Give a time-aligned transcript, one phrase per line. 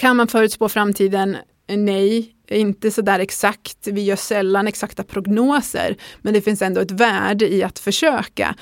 [0.00, 1.36] Kan man förutspå framtiden?
[1.68, 3.86] Nej, inte så där exakt.
[3.86, 8.54] Vi gör sällan exakta prognoser, men det finns ändå ett värde i att försöka.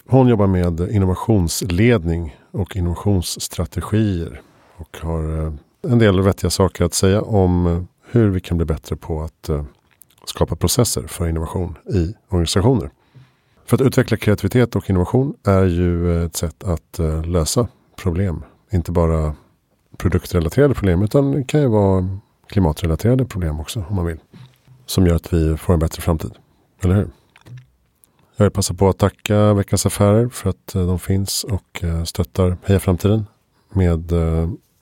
[0.06, 4.40] Hon jobbar med innovationsledning och innovationsstrategier.
[4.76, 8.96] Och har en del vettiga saker att säga om eh, hur vi kan bli bättre
[8.96, 9.64] på att eh,
[10.24, 12.90] skapa processer för innovation i organisationer.
[13.64, 18.44] För att utveckla kreativitet och innovation är ju eh, ett sätt att lösa problem.
[18.72, 19.34] Inte bara
[19.96, 24.18] produktrelaterade problem utan det kan ju vara klimatrelaterade problem också om man vill.
[24.86, 26.30] Som gör att vi får en bättre framtid.
[26.82, 27.10] Eller hur?
[28.36, 32.80] Jag vill passa på att tacka Veckans Affärer för att de finns och stöttar Heja
[32.80, 33.26] Framtiden
[33.72, 34.12] med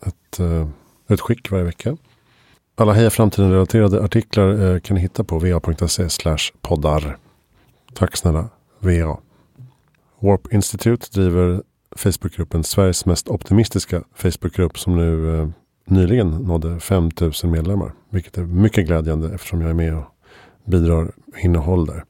[0.07, 0.41] ett
[1.15, 1.97] ett skick varje vecka.
[2.75, 6.09] Alla Heja Framtiden-relaterade artiklar eh, kan ni hitta på va.se
[6.61, 7.17] poddar.
[7.95, 9.19] Tack snälla VA.
[10.21, 11.63] Warp Institute driver
[11.97, 15.49] Facebookgruppen Sveriges mest optimistiska Facebookgrupp som nu eh,
[15.85, 17.93] nyligen nådde 5000 medlemmar.
[18.11, 20.05] Vilket är mycket glädjande eftersom jag är med och
[20.65, 22.05] bidrar innehåll där.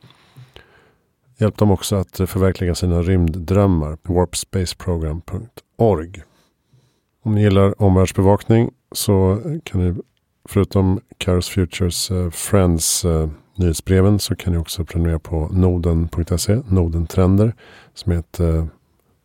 [1.39, 3.99] Hjälp dem också att förverkliga sina rymddrömmar.
[4.03, 6.23] Warpspaceprogram.org
[7.23, 10.01] Om ni gillar omvärldsbevakning så kan ni
[10.49, 17.07] förutom Caros Futures uh, Friends uh, nyhetsbreven så kan ni också prenumerera på noden.se, Noden
[17.07, 17.55] Trender,
[17.95, 18.65] som är ett uh,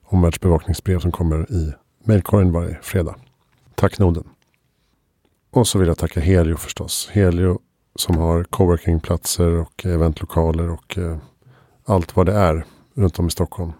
[0.06, 3.16] omvärldsbevakningsbrev som kommer i mejlkorgen varje fredag.
[3.76, 4.24] Tack Noden!
[5.52, 7.10] Och så vill jag tacka Helio förstås.
[7.12, 7.60] Helio
[7.96, 11.18] som har coworkingplatser och eventlokaler och uh,
[11.86, 12.66] allt vad det är
[12.96, 13.72] runt om i Stockholm.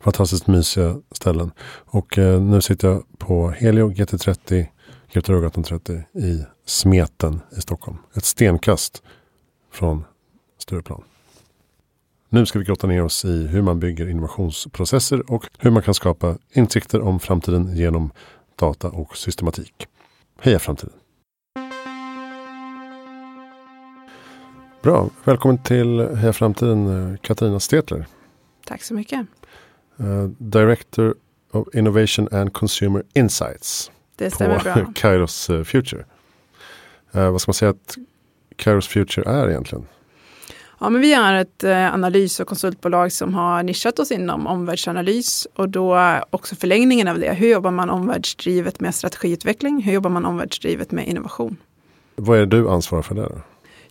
[0.00, 1.50] Fantastiskt mysiga ställen.
[1.84, 4.66] Och eh, nu sitter jag på Helio GT30
[5.12, 7.98] Göteborgsgatan 30 i Smeten i Stockholm.
[8.14, 9.02] Ett stenkast
[9.72, 10.04] från
[10.58, 11.02] Stureplan.
[12.28, 15.94] Nu ska vi grotta ner oss i hur man bygger innovationsprocesser och hur man kan
[15.94, 18.10] skapa insikter om framtiden genom
[18.56, 19.86] data och systematik.
[20.40, 20.92] Heja framtiden!
[24.82, 28.06] Bra, välkommen till Heja framtiden Katarina Stetler.
[28.66, 29.26] Tack så mycket.
[30.00, 31.14] Uh, Director
[31.50, 33.90] of Innovation and Consumer Insights
[34.24, 34.92] det stämmer på bra.
[34.94, 36.04] Kairos eh, Future.
[37.12, 37.96] Eh, vad ska man säga att
[38.56, 39.86] Kairos Future är egentligen?
[40.80, 45.46] Ja, men vi är ett eh, analys och konsultbolag som har nischat oss inom omvärldsanalys
[45.54, 45.98] och då
[46.30, 47.32] också förlängningen av det.
[47.32, 49.82] Hur jobbar man omvärldsdrivet med strategiutveckling?
[49.82, 51.56] Hur jobbar man omvärldsdrivet med innovation?
[52.16, 53.42] Vad är du ansvarar för där?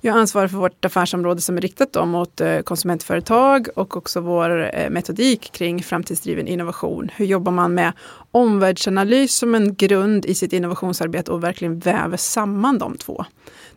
[0.01, 4.75] Jag ansvarar för vårt affärsområde som är riktat då mot eh, konsumentföretag och också vår
[4.75, 7.09] eh, metodik kring framtidsdriven innovation.
[7.15, 7.93] Hur jobbar man med
[8.31, 13.25] omvärldsanalys som en grund i sitt innovationsarbete och verkligen väver samman de två?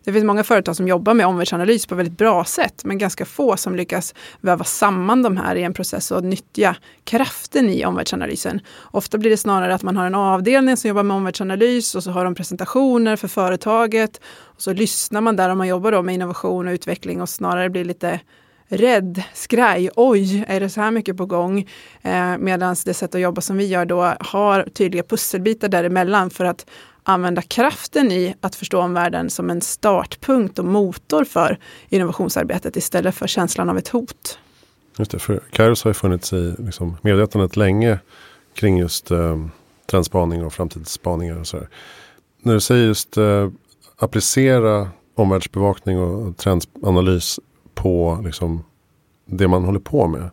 [0.04, 3.56] Det finns många företag som jobbar med omvärldsanalys på väldigt bra sätt, men ganska få
[3.56, 8.60] som lyckas väva samman de här i en process och nyttja kraften i omvärldsanalysen.
[8.90, 12.10] Ofta blir det snarare att man har en avdelning som jobbar med omvärldsanalys och så
[12.10, 14.20] har de presentationer för företaget.
[14.40, 17.84] Och så lyssnar man där om man jobbar med innovation och utveckling och snarare blir
[17.84, 18.20] lite
[18.69, 21.69] rädd, skraj, oj, är det så här mycket på gång?
[22.02, 26.44] Eh, Medan det sätt att jobba som vi gör då har tydliga pusselbitar däremellan för
[26.44, 26.66] att
[27.04, 31.58] använda kraften i att förstå omvärlden som en startpunkt och motor för
[31.88, 34.38] innovationsarbetet istället för känslan av ett hot.
[34.98, 37.98] Just det, för Kairos har ju funnits i liksom, medvetandet länge
[38.54, 39.46] kring just eh,
[39.90, 41.68] trendspaning och framtidsspaningar och sådär.
[42.42, 43.50] När du säger just eh,
[43.96, 47.40] applicera omvärldsbevakning och trendanalys
[47.75, 48.64] på liksom,
[49.26, 50.22] det man håller på med.
[50.22, 50.28] V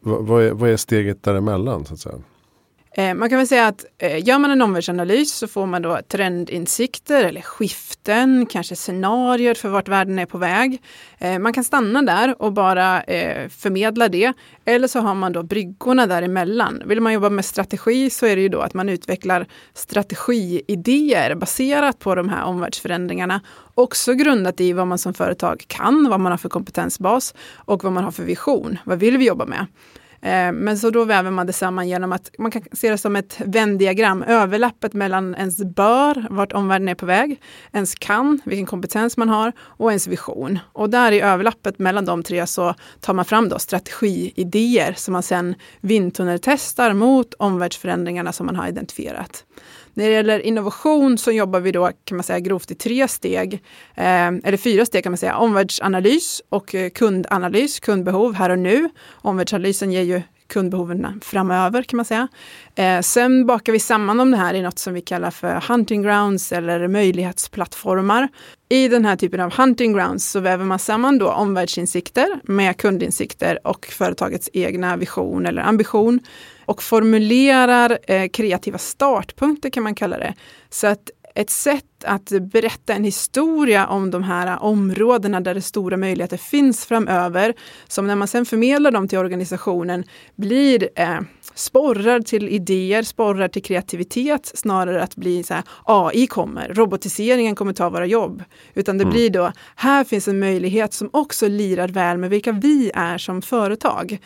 [0.00, 2.18] vad, är, vad är steget däremellan så att säga?
[2.98, 5.98] Eh, man kan väl säga att eh, gör man en omvärldsanalys så får man då
[6.08, 10.82] trendinsikter eller skiften, kanske scenarier för vart världen är på väg.
[11.18, 13.02] Eh, man kan stanna där och bara
[13.48, 14.32] förmedla det.
[14.64, 16.82] Eller så har man då bryggorna däremellan.
[16.86, 21.98] Vill man jobba med strategi så är det ju då att man utvecklar strategiidéer baserat
[21.98, 23.40] på de här omvärldsförändringarna.
[23.74, 27.92] Också grundat i vad man som företag kan, vad man har för kompetensbas och vad
[27.92, 28.78] man har för vision.
[28.84, 29.66] Vad vill vi jobba med?
[30.22, 33.16] Eh, men så då väver man det samman genom att man kan se det som
[33.16, 37.40] ett vändiagram, överlappet mellan ens bör, vart omvärlden är på väg,
[37.72, 40.58] ens kan, vilken kompetens man har och ens vision.
[40.72, 45.22] Och där i överlappet mellan de tre så tar man fram då strategiidéer som man
[45.22, 49.44] sen vindtunneltestar mot omvärldsförändringarna som man har identifierat.
[49.98, 53.54] När det gäller innovation så jobbar vi då kan man säga grovt i tre steg,
[53.94, 55.36] eh, eller fyra steg kan man säga.
[55.36, 58.88] Omvärldsanalys och eh, kundanalys, kundbehov här och nu.
[59.10, 62.28] Omvärldsanalysen ger ju kundbehoven framöver kan man säga.
[62.74, 66.02] Eh, sen bakar vi samman om det här i något som vi kallar för hunting
[66.02, 68.28] grounds eller möjlighetsplattformar.
[68.68, 73.58] I den här typen av hunting grounds så väver man samman då omvärldsinsikter med kundinsikter
[73.64, 76.20] och företagets egna vision eller ambition
[76.68, 80.34] och formulerar eh, kreativa startpunkter kan man kalla det.
[80.70, 85.96] Så att ett sätt att berätta en historia om de här områdena där det stora
[85.96, 87.54] möjligheter finns framöver,
[87.88, 90.04] som när man sen förmedlar dem till organisationen
[90.36, 91.20] blir eh,
[91.54, 97.72] sporrar till idéer, sporrar till kreativitet, snarare att bli så här, AI kommer, robotiseringen kommer
[97.72, 98.42] ta våra jobb.
[98.74, 99.12] Utan det mm.
[99.12, 103.42] blir då, här finns en möjlighet som också lirar väl med vilka vi är som
[103.42, 104.18] företag.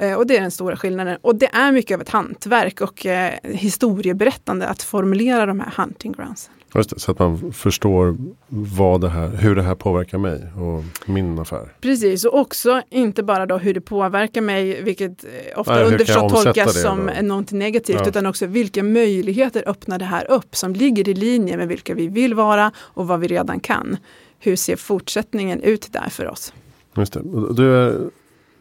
[0.00, 1.18] Eh, och det är den stora skillnaden.
[1.20, 6.12] Och det är mycket av ett hantverk och eh, historieberättande att formulera de här hunting
[6.12, 6.50] grounds.
[6.74, 8.16] Just det, så att man förstår
[8.48, 11.72] vad det här, hur det här påverkar mig och min affär.
[11.80, 16.44] Precis, och också inte bara då hur det påverkar mig, vilket eh, ofta Nej, underförstått
[16.44, 17.22] tolkas som då?
[17.22, 18.08] någonting negativt, ja.
[18.08, 22.08] utan också vilka möjligheter öppnar det här upp som ligger i linje med vilka vi
[22.08, 23.96] vill vara och vad vi redan kan.
[24.38, 26.52] Hur ser fortsättningen ut där för oss?
[26.96, 27.22] Just det.
[27.54, 28.10] Du är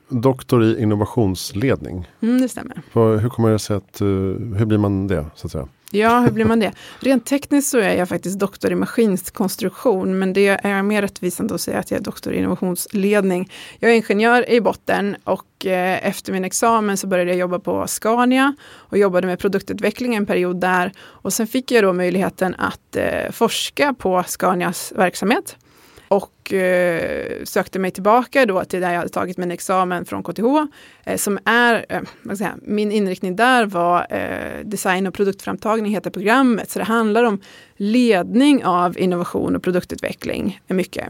[0.09, 2.07] doktor i innovationsledning.
[2.21, 2.81] Mm, det stämmer.
[3.17, 5.25] hur kommer det sig att, eh, hur blir man det?
[5.35, 5.67] så att säga?
[5.91, 6.71] Ja, hur blir man det?
[6.99, 11.61] Rent tekniskt så är jag faktiskt doktor i maskinkonstruktion, men det är mer rättvisande att
[11.61, 13.51] säga att jag är doktor i innovationsledning.
[13.79, 17.87] Jag är ingenjör i botten och eh, efter min examen så började jag jobba på
[17.87, 20.91] Scania och jobbade med produktutveckling en period där.
[20.99, 25.57] Och sen fick jag då möjligheten att eh, forska på Scanias verksamhet
[26.07, 30.43] och eh, sökte mig tillbaka då till där jag hade tagit min examen från KTH.
[31.03, 36.69] Eh, som är, eh, säga, min inriktning där var eh, design och produktframtagning heter programmet.
[36.69, 37.41] Så det handlar om
[37.77, 41.07] ledning av innovation och produktutveckling mycket.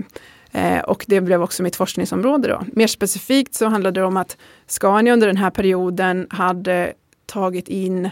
[0.52, 2.64] Eh, och det blev också mitt forskningsområde då.
[2.74, 6.94] Mer specifikt så handlade det om att Scania under den här perioden hade
[7.26, 8.10] tagit in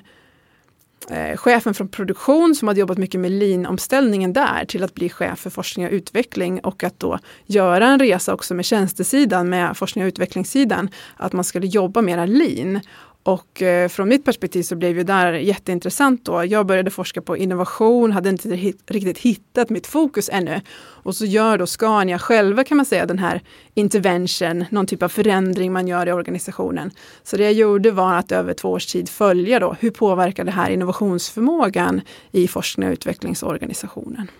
[1.09, 5.39] eh, chefen från produktion som hade jobbat mycket med lean-omställningen där till att bli chef
[5.39, 10.03] för forskning och utveckling och att då göra en resa också med tjänstesidan med forskning
[10.03, 10.89] och utvecklingssidan.
[11.17, 12.79] Att man skulle jobba mera lean.
[13.25, 16.45] Och eh, från mitt perspektiv så blev ju där jätteintressant då.
[16.45, 18.49] Jag började forska på innovation, hade inte
[18.87, 20.61] riktigt hittat mitt fokus ännu.
[20.77, 23.41] Och så gör då Scania själva kan man säga den här
[23.73, 26.91] intervention, någon typ av förändring man gör i organisationen.
[27.23, 30.51] Så det jag gjorde var att över två års tid följa då, hur påverkar det
[30.51, 32.01] här innovationsförmågan
[32.31, 34.31] i forskning och utvecklingsorganisationen.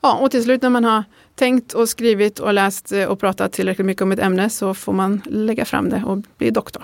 [0.00, 3.86] Ja, och till slut när man har tänkt och skrivit och läst och pratat tillräckligt
[3.86, 6.82] mycket om ett ämne så får man lägga fram det och bli doktor.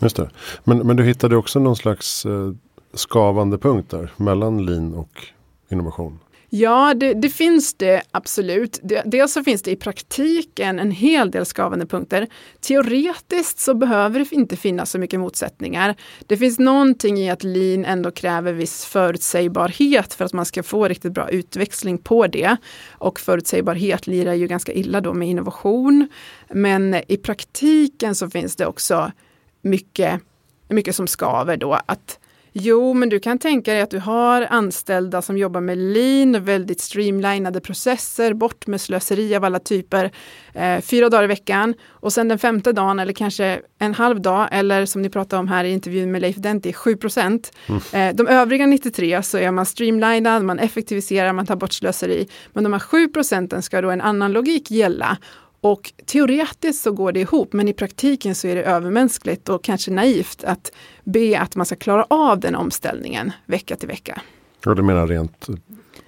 [0.00, 0.30] Just det.
[0.64, 2.52] Men, men du hittade också någon slags eh,
[2.94, 5.26] skavande punkt där mellan lean och
[5.68, 6.18] innovation?
[6.52, 8.80] Ja, det, det, finns det absolut.
[9.04, 12.26] dels så finns det i praktiken en hel del skavande punkter.
[12.60, 15.94] Teoretiskt så behöver det inte finnas så mycket motsättningar.
[16.26, 20.88] Det finns någonting i att lean ändå kräver viss förutsägbarhet för att man ska få
[20.88, 22.56] riktigt bra utväxling på det.
[22.90, 26.08] Och förutsägbarhet lirar ju ganska illa då med innovation.
[26.48, 29.12] Men i praktiken så finns det också
[29.62, 30.20] mycket,
[30.68, 31.80] mycket som skaver då.
[31.86, 32.18] Att
[32.52, 36.80] Jo, men du kan tänka dig att du har anställda som jobbar med lean, väldigt
[36.80, 40.10] streamlinade processer, bort med slöseri av alla typer,
[40.54, 41.74] eh, fyra dagar i veckan.
[41.88, 45.48] Och sen den femte dagen eller kanske en halv dag, eller som ni pratade om
[45.48, 47.52] här i intervjun med Leif Denti, 7 procent.
[47.66, 47.80] Mm.
[47.92, 52.28] Eh, de övriga 93 så är man streamlinad, man effektiviserar, man tar bort slöseri.
[52.52, 55.18] Men de här 7 procenten ska då en annan logik gälla.
[55.60, 59.90] Och teoretiskt så går det ihop, men i praktiken så är det övermänskligt och kanske
[59.90, 60.72] naivt att
[61.04, 64.20] be att man ska klara av den omställningen vecka till vecka.
[64.66, 65.48] Och du menar rent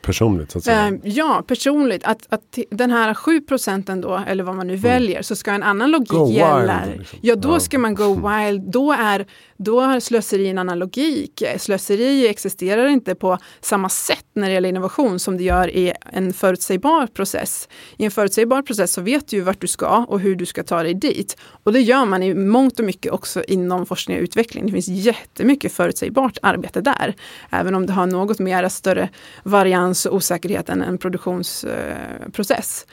[0.02, 0.50] personligt?
[0.50, 0.88] Så att säga.
[0.88, 2.04] Eh, ja, personligt.
[2.04, 4.82] Att, att den här 7 procenten då, eller vad man nu mm.
[4.82, 6.82] väljer, så ska en annan logik go gälla.
[6.84, 7.18] Wild, liksom.
[7.22, 8.62] Ja, då ska man go wild.
[8.62, 9.26] Då är,
[9.64, 11.42] då har slöseri en annan logik.
[11.58, 16.32] Slöseri existerar inte på samma sätt när det gäller innovation som det gör i en
[16.32, 17.68] förutsägbar process.
[17.96, 20.82] I en förutsägbar process så vet du vart du ska och hur du ska ta
[20.82, 21.36] dig dit.
[21.64, 24.66] Och det gör man i mångt och mycket också inom forskning och utveckling.
[24.66, 27.14] Det finns jättemycket förutsägbart arbete där.
[27.50, 29.08] Även om det har något mer större
[29.42, 32.86] varians och osäkerhet än en produktionsprocess.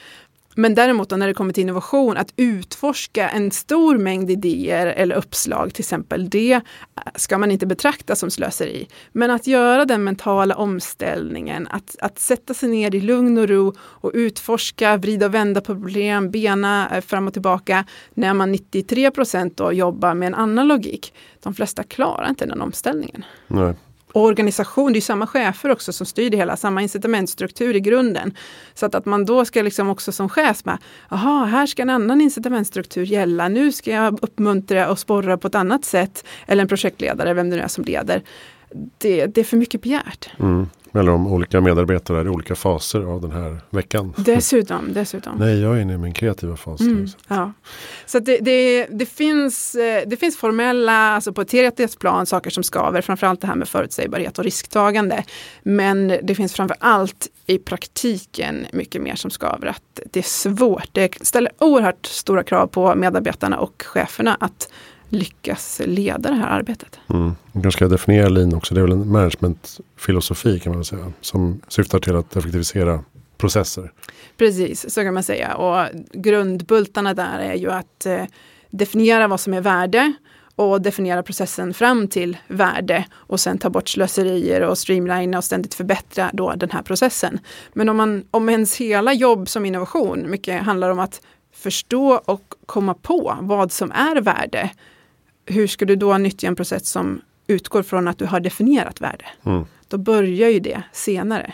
[0.59, 5.73] Men däremot när det kommer till innovation, att utforska en stor mängd idéer eller uppslag
[5.73, 6.61] till exempel, det
[7.15, 8.87] ska man inte betrakta som slöseri.
[9.11, 13.73] Men att göra den mentala omställningen, att, att sätta sig ner i lugn och ro
[13.79, 19.11] och utforska, vrida och vända på problem, bena eh, fram och tillbaka, när man 93
[19.11, 21.13] procent jobbar med en annan logik.
[21.43, 23.25] De flesta klarar inte den omställningen.
[23.47, 23.73] Nej.
[24.19, 28.33] Och organisation, det är samma chefer också som styr det hela, samma incitamentstruktur i grunden.
[28.73, 30.77] Så att, att man då ska liksom också som chef med,
[31.09, 35.55] jaha, här ska en annan incitamentstruktur gälla, nu ska jag uppmuntra och sporra på ett
[35.55, 36.25] annat sätt.
[36.47, 38.23] Eller en projektledare, vem det nu är som leder.
[38.97, 40.29] Det, det är för mycket begärt.
[40.39, 40.67] Mm.
[40.93, 44.13] Eller om olika medarbetare i olika faser av den här veckan.
[44.17, 44.93] Dessutom.
[44.93, 45.37] dessutom.
[45.37, 46.81] Nej, jag är inne i min kreativa fas.
[46.81, 47.53] Mm, ja.
[48.05, 52.49] Så det, det, det, finns, eh, det finns formella, alltså på ett teoretiskt plan, saker
[52.49, 53.01] som skaver.
[53.01, 55.23] Framförallt det här med förutsägbarhet och risktagande.
[55.63, 59.67] Men det finns framför allt i praktiken mycket mer som skaver.
[59.67, 60.89] Att det är svårt.
[60.91, 64.69] Det ställer oerhört stora krav på medarbetarna och cheferna att
[65.09, 66.99] lyckas leda det här arbetet.
[67.07, 67.31] Mm.
[67.53, 68.73] Kanske ska definiera lean också.
[68.73, 71.13] Det är väl en managementfilosofi kan man säga.
[71.21, 73.03] Som syftar till att effektivisera
[73.37, 73.91] processer.
[74.37, 75.55] Precis, så kan man säga.
[75.55, 78.23] Och grundbultarna där är ju att eh,
[78.69, 80.13] definiera vad som är värde
[80.55, 85.73] och definiera processen fram till värde och sen ta bort slöserier och streamlina och ständigt
[85.73, 87.39] förbättra då den här processen.
[87.73, 91.21] Men om, man, om ens hela jobb som innovation mycket handlar om att
[91.53, 94.69] förstå och komma på vad som är värde
[95.49, 99.25] hur ska du då nyttja en process som utgår från att du har definierat värde?
[99.45, 99.65] Mm.
[99.87, 101.53] Då börjar ju det senare.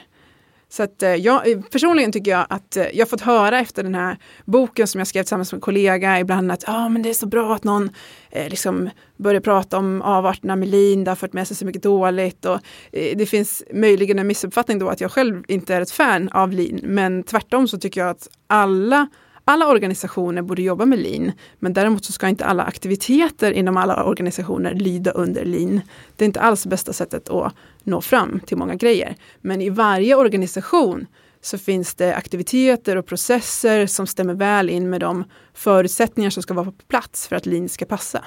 [0.69, 4.17] Så att eh, jag, personligen tycker jag att eh, jag fått höra efter den här
[4.45, 7.25] boken som jag skrev tillsammans med en kollega ibland att ah, men det är så
[7.25, 7.89] bra att någon
[8.31, 11.83] eh, liksom börjar prata om avarterna med lean, det har fört med sig så mycket
[11.83, 12.45] dåligt.
[12.45, 12.59] Och,
[12.91, 16.51] eh, det finns möjligen en missuppfattning då att jag själv inte är ett fan av
[16.51, 19.07] lean, men tvärtom så tycker jag att alla
[19.45, 24.03] alla organisationer borde jobba med lean, men däremot så ska inte alla aktiviteter inom alla
[24.03, 25.81] organisationer lyda under lean.
[26.15, 29.15] Det är inte alls bästa sättet att nå fram till många grejer.
[29.41, 31.05] Men i varje organisation
[31.41, 35.23] så finns det aktiviteter och processer som stämmer väl in med de
[35.53, 38.25] förutsättningar som ska vara på plats för att lean ska passa.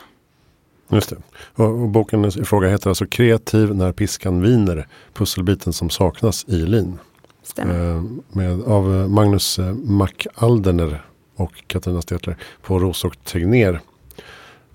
[0.88, 1.16] Just det.
[1.62, 4.88] Och, boken i fråga heter alltså Kreativ när piskan viner.
[5.12, 6.98] Pusselbiten som saknas i lean.
[7.42, 7.96] Stämmer.
[7.96, 11.07] Eh, med, av Magnus eh, MacAlderner
[11.38, 13.80] och Katarina Stetler på Ros och Tegner.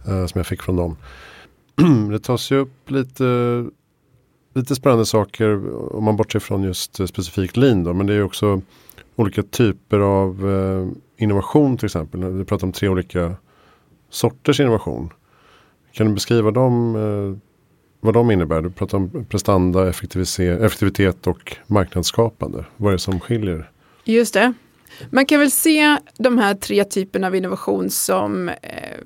[0.07, 0.97] Eh, som jag fick från dem.
[2.11, 3.65] det tas ju upp lite,
[4.53, 7.83] lite spännande saker om man bortser från just eh, specifikt lean.
[7.83, 8.61] Då, men det är också
[9.15, 12.23] olika typer av eh, innovation till exempel.
[12.23, 13.35] Vi pratar om tre olika
[14.09, 15.09] sorters innovation.
[15.91, 17.49] Kan du beskriva dem, eh,
[17.99, 18.61] vad de innebär?
[18.61, 22.65] Du pratar om prestanda, effektivitet och marknadsskapande.
[22.77, 23.69] Vad är det som skiljer?
[24.03, 24.53] Just det.
[25.09, 28.97] Man kan väl se de här tre typerna av innovation som eh,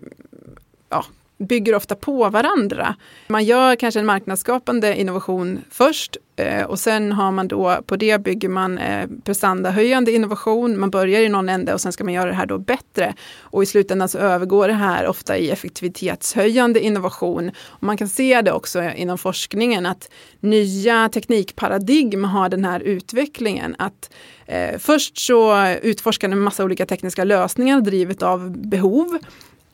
[0.90, 1.06] ja,
[1.38, 2.96] bygger ofta på varandra.
[3.28, 8.24] Man gör kanske en marknadsskapande innovation först Eh, och sen har man då på det
[8.24, 10.80] bygger man eh, prestandahöjande innovation.
[10.80, 13.14] Man börjar i någon ände och sen ska man göra det här då bättre.
[13.40, 17.52] Och i slutändan så övergår det här ofta i effektivitetshöjande innovation.
[17.66, 23.76] Och man kan se det också inom forskningen att nya teknikparadigm har den här utvecklingen.
[23.78, 24.14] att
[24.46, 29.20] eh, Först så utforskar en massa olika tekniska lösningar drivet av behov.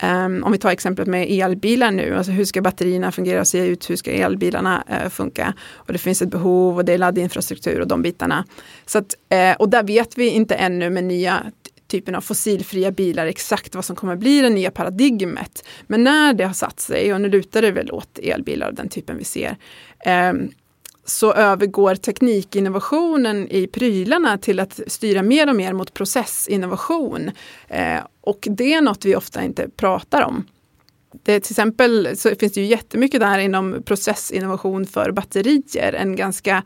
[0.02, 3.66] Um, om vi tar exemplet med elbilar nu, alltså hur ska batterierna fungera och se
[3.66, 5.54] ut, hur ska elbilarna uh, funka?
[5.74, 8.44] Och det finns ett behov och det är laddinfrastruktur och de bitarna.
[8.86, 11.42] Så att, uh, och där vet vi inte ännu med nya
[11.86, 15.68] typen av fossilfria bilar exakt vad som kommer bli det nya paradigmet.
[15.86, 18.88] Men när det har satt sig, och nu lutar det väl åt elbilar av den
[18.88, 19.56] typen vi ser,
[20.30, 20.50] um,
[21.04, 27.30] så övergår teknikinnovationen i prylarna till att styra mer och mer mot processinnovation.
[27.68, 30.46] Eh, och det är något vi ofta inte pratar om.
[31.22, 35.92] Det, till exempel så finns det ju jättemycket där inom processinnovation för batterier.
[35.92, 36.62] En ganska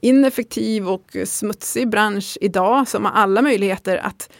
[0.00, 4.30] ineffektiv och smutsig bransch idag som har alla möjligheter att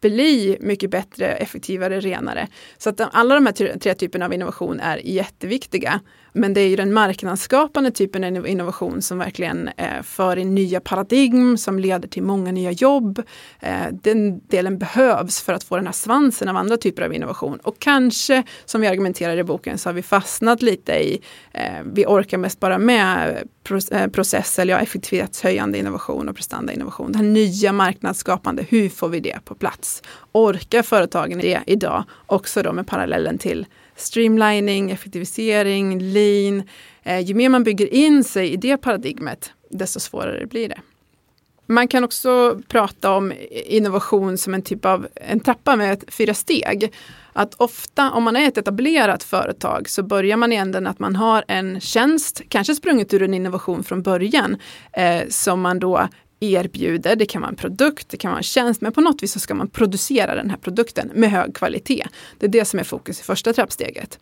[0.00, 2.48] bli mycket bättre, effektivare, renare.
[2.78, 6.00] Så att alla de här tre typerna av innovation är jätteviktiga.
[6.32, 10.80] Men det är ju den marknadsskapande typen av innovation som verkligen eh, för in nya
[10.80, 13.22] paradigm som leder till många nya jobb.
[13.60, 17.58] Eh, den delen behövs för att få den här svansen av andra typer av innovation.
[17.62, 21.20] Och kanske, som vi argumenterar i boken, så har vi fastnat lite i,
[21.52, 23.42] eh, vi orkar mest bara med
[23.90, 27.12] eh, process eller ja, effektivitetshöjande innovation och prestandainnovation.
[27.12, 30.02] Den nya marknadsskapande, hur får vi det på plats?
[30.32, 32.04] Orkar företagen det idag?
[32.26, 36.62] Också då med parallellen till streamlining, effektivisering, lean.
[37.02, 40.80] Eh, ju mer man bygger in sig i det paradigmet, desto svårare blir det.
[41.66, 46.92] Man kan också prata om innovation som en typ av en trappa med fyra steg.
[47.32, 51.16] Att ofta om man är ett etablerat företag så börjar man i änden att man
[51.16, 54.56] har en tjänst, kanske sprunget ur en innovation från början,
[54.92, 56.08] eh, som man då
[56.42, 57.16] erbjuder.
[57.16, 59.40] Det kan vara en produkt, det kan vara en tjänst, men på något vis så
[59.40, 62.06] ska man producera den här produkten med hög kvalitet.
[62.38, 64.18] Det är det som är fokus i första trappsteget.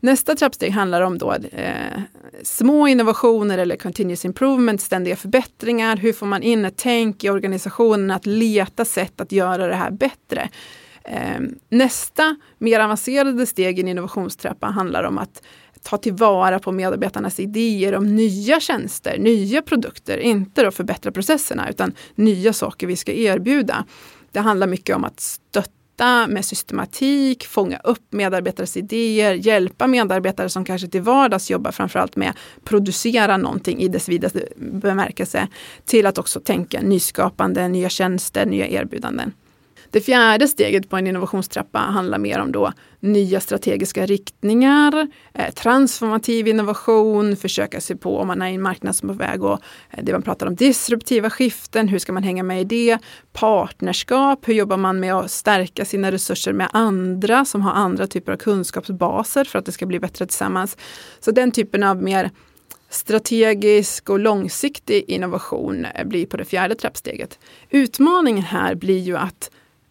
[0.00, 2.00] Nästa trappsteg handlar om då, eh,
[2.42, 5.96] små innovationer eller continuous improvement, ständiga förbättringar.
[5.96, 9.90] Hur får man in ett tänk i organisationen att leta sätt att göra det här
[9.90, 10.48] bättre?
[11.04, 15.42] Eh, nästa mer avancerade steg i en innovationstrappa handlar om att
[15.90, 20.18] ta tillvara på medarbetarnas idéer om nya tjänster, nya produkter.
[20.18, 23.84] Inte då förbättra processerna utan nya saker vi ska erbjuda.
[24.32, 30.64] Det handlar mycket om att stötta med systematik, fånga upp medarbetares idéer, hjälpa medarbetare som
[30.64, 32.32] kanske till vardags jobbar framförallt med
[32.64, 35.48] producera någonting i dess vidaste bemärkelse
[35.84, 39.32] till att också tänka nyskapande, nya tjänster, nya erbjudanden.
[39.90, 46.48] Det fjärde steget på en innovationstrappa handlar mer om då nya strategiska riktningar, eh, transformativ
[46.48, 49.60] innovation, försöka se på om man är i en marknad som är på väg och
[49.90, 52.98] eh, det man pratar om disruptiva skiften, hur ska man hänga med i det?
[53.32, 58.32] Partnerskap, hur jobbar man med att stärka sina resurser med andra som har andra typer
[58.32, 60.76] av kunskapsbaser för att det ska bli bättre tillsammans.
[61.20, 62.30] Så den typen av mer
[62.90, 67.38] strategisk och långsiktig innovation eh, blir på det fjärde trappsteget.
[67.70, 69.50] Utmaningen här blir ju att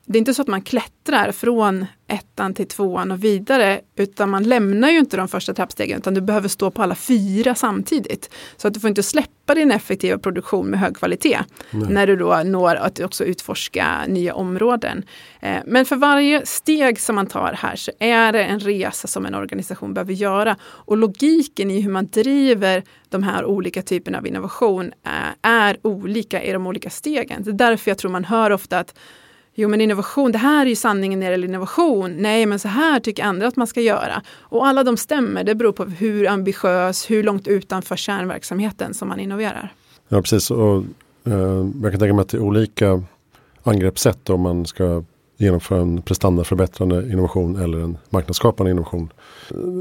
[0.09, 4.43] det är inte så att man klättrar från ettan till tvåan och vidare, utan man
[4.43, 8.29] lämnar ju inte de första trappstegen, utan du behöver stå på alla fyra samtidigt.
[8.57, 11.39] Så att du får inte släppa din effektiva produktion med hög kvalitet,
[11.71, 11.89] Nej.
[11.89, 15.03] när du då når att också utforska nya områden.
[15.39, 19.25] Eh, men för varje steg som man tar här så är det en resa som
[19.25, 20.55] en organisation behöver göra.
[20.63, 26.43] Och logiken i hur man driver de här olika typerna av innovation eh, är olika
[26.43, 27.43] i de olika stegen.
[27.43, 28.93] Det är därför jag tror man hör ofta att
[29.59, 32.15] Jo men innovation, det här är ju sanningen när det gäller innovation.
[32.17, 34.21] Nej men så här tycker andra att man ska göra.
[34.39, 39.19] Och alla de stämmer, det beror på hur ambitiös, hur långt utanför kärnverksamheten som man
[39.19, 39.73] innoverar.
[40.07, 40.83] Ja precis, och
[41.23, 43.03] eh, jag kan tänka mig att det är olika
[43.63, 45.03] angreppssätt om man ska
[45.37, 49.13] genomföra en prestandaförbättrande innovation eller en marknadsskapande innovation.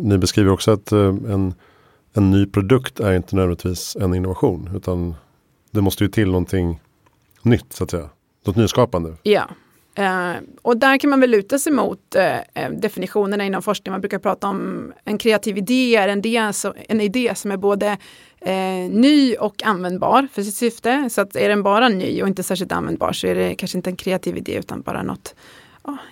[0.03, 1.55] Ni beskriver också att eh, en,
[2.12, 5.15] en ny produkt är inte nödvändigtvis en innovation utan
[5.71, 6.81] det måste ju till någonting
[7.43, 8.09] nytt så att säga.
[8.47, 9.15] Något nyskapande.
[9.23, 9.49] Ja,
[9.99, 13.93] Uh, och där kan man väl luta sig mot uh, definitionerna inom forskning.
[13.93, 17.57] Man brukar prata om en kreativ idé är en idé, så, en idé som är
[17.57, 17.97] både
[18.47, 21.11] uh, ny och användbar för sitt syfte.
[21.11, 23.91] Så att är den bara ny och inte särskilt användbar så är det kanske inte
[23.91, 25.35] en kreativ idé utan bara något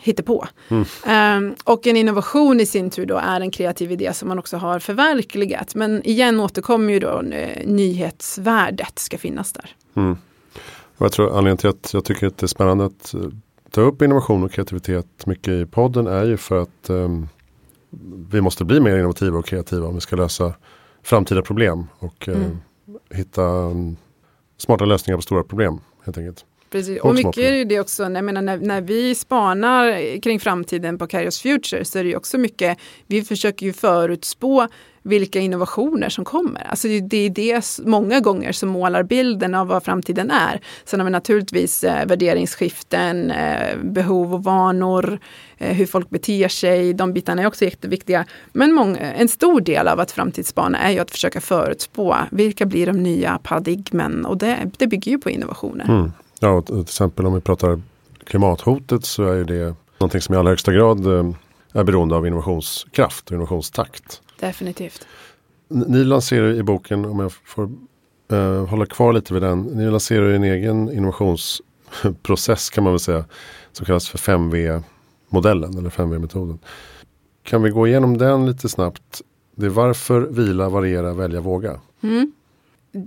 [0.01, 0.47] hittepå.
[0.68, 1.55] Mm.
[1.64, 4.79] och en innovation i sin tur då är en kreativ idé som man också har
[4.79, 5.75] förverkligat.
[5.75, 7.23] Men igen återkommer ju då
[7.64, 9.70] nyhetsvärdet ska finnas där.
[9.97, 10.16] Mm.
[10.97, 13.14] Och jag tror anledningen till att jag tycker att det är spännande att
[13.74, 17.28] ta upp innovation och kreativitet mycket i podden är ju för att um,
[18.30, 20.54] vi måste bli mer innovativa och kreativa om vi ska lösa
[21.02, 22.58] framtida problem och uh, mm.
[23.10, 23.96] hitta um,
[24.56, 26.44] smarta lösningar på stora problem helt enkelt.
[26.74, 27.00] Precis.
[27.00, 31.06] Och, mycket är ju det också, jag menar, när, när vi spanar kring framtiden på
[31.06, 34.68] Kairos Future så är det ju också mycket, vi försöker ju förutspå
[35.02, 36.66] vilka innovationer som kommer.
[36.70, 40.60] Alltså det är det många gånger som målar bilden av vad framtiden är.
[40.84, 45.18] Sen har vi naturligtvis eh, värderingsskiften, eh, behov och vanor,
[45.58, 46.94] eh, hur folk beter sig.
[46.94, 48.24] De bitarna är också jätteviktiga.
[48.52, 52.87] Men många, en stor del av att framtidsspana är ju att försöka förutspå vilka blir
[52.87, 55.84] de nya paradigmen och det, det bygger ju på innovationer.
[55.84, 56.12] Mm.
[56.44, 57.80] Ja, till exempel om vi pratar
[58.24, 61.30] klimathotet så är det någonting som i allra högsta grad eh,
[61.72, 64.22] är beroende av innovationskraft och innovationstakt.
[64.40, 65.07] Definitivt.
[65.68, 67.70] Ni lanserar i boken, om jag får
[68.33, 73.24] uh, hålla kvar lite vid den, ni lanserar en egen innovationsprocess kan man väl säga.
[73.72, 76.59] Som kallas för 5V-modellen eller 5V-metoden.
[77.42, 79.22] Kan vi gå igenom den lite snabbt?
[79.54, 81.80] Det är varför, vila, variera, välja, våga.
[82.02, 82.33] Mm.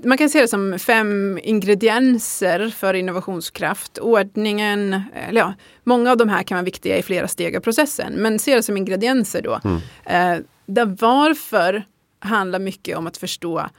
[0.03, 3.97] Man kan se det som fem ingredienser för innovationskraft.
[3.97, 8.13] Ordningen, eller ja, många av de här kan vara viktiga i flera steg av processen,
[8.13, 9.59] men se det som ingredienser då.
[9.63, 9.79] Mm.
[10.05, 11.83] Eh, där varför
[12.19, 13.69] handlar mycket om att förstå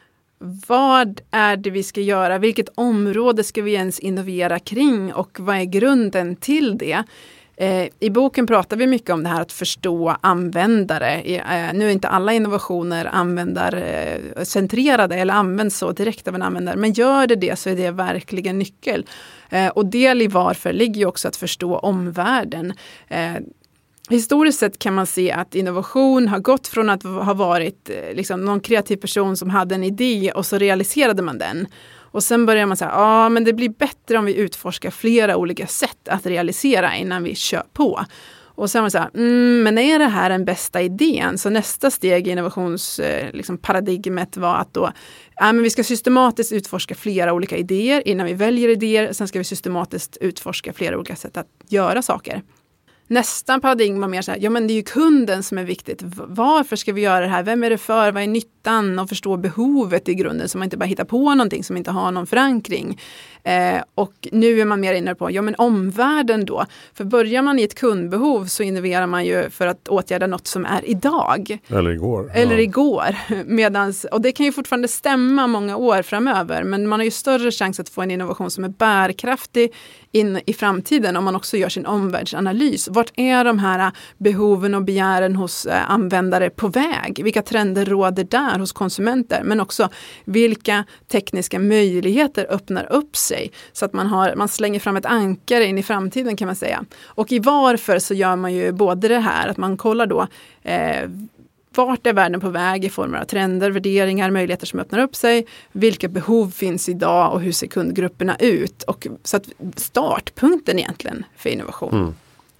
[0.66, 2.38] vad är det vi ska göra?
[2.38, 7.04] Vilket område ska vi ens innovera kring och vad är grunden till det?
[7.60, 11.20] Eh, I boken pratar vi mycket om det här att förstå användare.
[11.20, 16.76] Eh, nu är inte alla innovationer användarcentrerade eh, eller används så direkt av en användare,
[16.76, 19.06] men gör det det så är det verkligen nyckel.
[19.50, 22.72] Eh, och del i varför ligger ju också att förstå omvärlden.
[23.08, 23.34] Eh,
[24.10, 28.44] historiskt sett kan man se att innovation har gått från att ha varit eh, liksom,
[28.44, 31.66] någon kreativ person som hade en idé och så realiserade man den.
[32.10, 35.36] Och sen börjar man säga, ja ah, men det blir bättre om vi utforskar flera
[35.36, 38.04] olika sätt att realisera innan vi kör på.
[38.58, 41.38] Och sen var det så här, mm, men är det här den bästa idén?
[41.38, 44.92] Så nästa steg i innovationsparadigmet eh, liksom, var att då,
[45.36, 49.12] ja, men vi ska systematiskt utforska flera olika idéer innan vi väljer idéer.
[49.12, 52.42] Sen ska vi systematiskt utforska flera olika sätt att göra saker.
[53.06, 56.02] Nästa paradigm var mer så här, ja men det är ju kunden som är viktigt.
[56.26, 57.42] Varför ska vi göra det här?
[57.42, 58.12] Vem är det för?
[58.12, 58.26] Vad är
[58.68, 58.98] nyttan?
[58.98, 62.12] Och förstå behovet i grunden så man inte bara hittar på någonting som inte har
[62.12, 63.00] någon förankring.
[63.44, 66.66] Eh, och nu är man mer inne på, ja men omvärlden då.
[66.94, 70.66] För börjar man i ett kundbehov så innoverar man ju för att åtgärda något som
[70.66, 71.58] är idag.
[71.68, 72.30] Eller igår.
[72.34, 72.60] Eller ja.
[72.60, 73.16] igår.
[73.46, 76.64] Medans, och det kan ju fortfarande stämma många år framöver.
[76.64, 79.72] Men man har ju större chans att få en innovation som är bärkraftig
[80.12, 82.88] in i framtiden om man också gör sin omvärldsanalys.
[82.88, 87.20] Vart är de här behoven och begären hos eh, användare på väg?
[87.24, 89.42] Vilka trender råder där hos konsumenter?
[89.44, 89.88] Men också
[90.24, 95.64] vilka tekniska möjligheter öppnar upp sig så att man, har, man slänger fram ett ankare
[95.64, 96.84] in i framtiden kan man säga.
[97.04, 100.26] Och i varför så gör man ju både det här att man kollar då
[100.62, 101.08] eh,
[101.74, 105.46] vart är världen på väg i form av trender, värderingar, möjligheter som öppnar upp sig?
[105.72, 108.82] Vilka behov finns idag och hur ser kundgrupperna ut?
[108.82, 109.44] Och, så att
[109.76, 111.94] startpunkten egentligen för innovation.
[111.94, 112.14] Mm.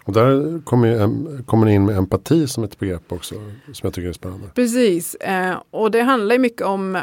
[0.08, 3.34] Och där kommer, kommer ni in med empati som ett begrepp också
[3.72, 4.46] som jag tycker är spännande.
[4.54, 6.98] Precis, eh, och det handlar mycket om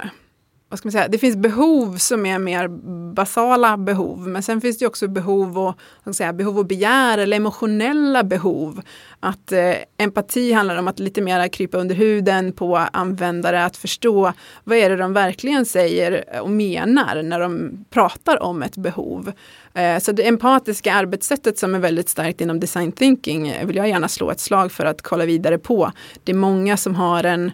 [0.75, 2.67] vad ska man säga, det finns behov som är mer
[3.13, 7.37] basala behov, men sen finns det också behov och, vad säga, behov och begär eller
[7.37, 8.81] emotionella behov.
[9.19, 14.33] Att eh, empati handlar om att lite mer krypa under huden på användare, att förstå
[14.63, 19.31] vad är det de verkligen säger och menar när de pratar om ett behov.
[19.73, 24.07] Eh, så det empatiska arbetssättet som är väldigt starkt inom design thinking vill jag gärna
[24.07, 25.91] slå ett slag för att kolla vidare på.
[26.23, 27.51] Det är många som har en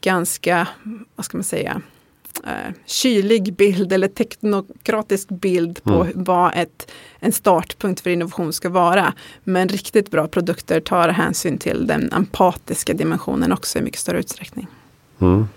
[0.00, 0.68] ganska,
[1.16, 1.82] vad ska man säga,
[2.44, 6.24] eh, kylig bild eller teknokratisk bild på mm.
[6.24, 9.14] vad ett, en startpunkt för innovation ska vara.
[9.44, 14.66] Men riktigt bra produkter tar hänsyn till den empatiska dimensionen också i mycket större utsträckning.
[15.20, 15.48] Mm.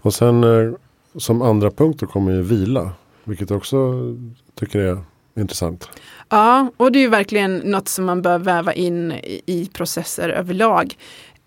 [0.00, 0.72] Och sen eh,
[1.18, 2.92] som andra punkt kommer ju vila.
[3.24, 3.92] Vilket jag också
[4.54, 4.98] tycker är
[5.36, 5.88] intressant.
[6.28, 10.28] Ja, och det är ju verkligen något som man bör väva in i, i processer
[10.28, 10.96] överlag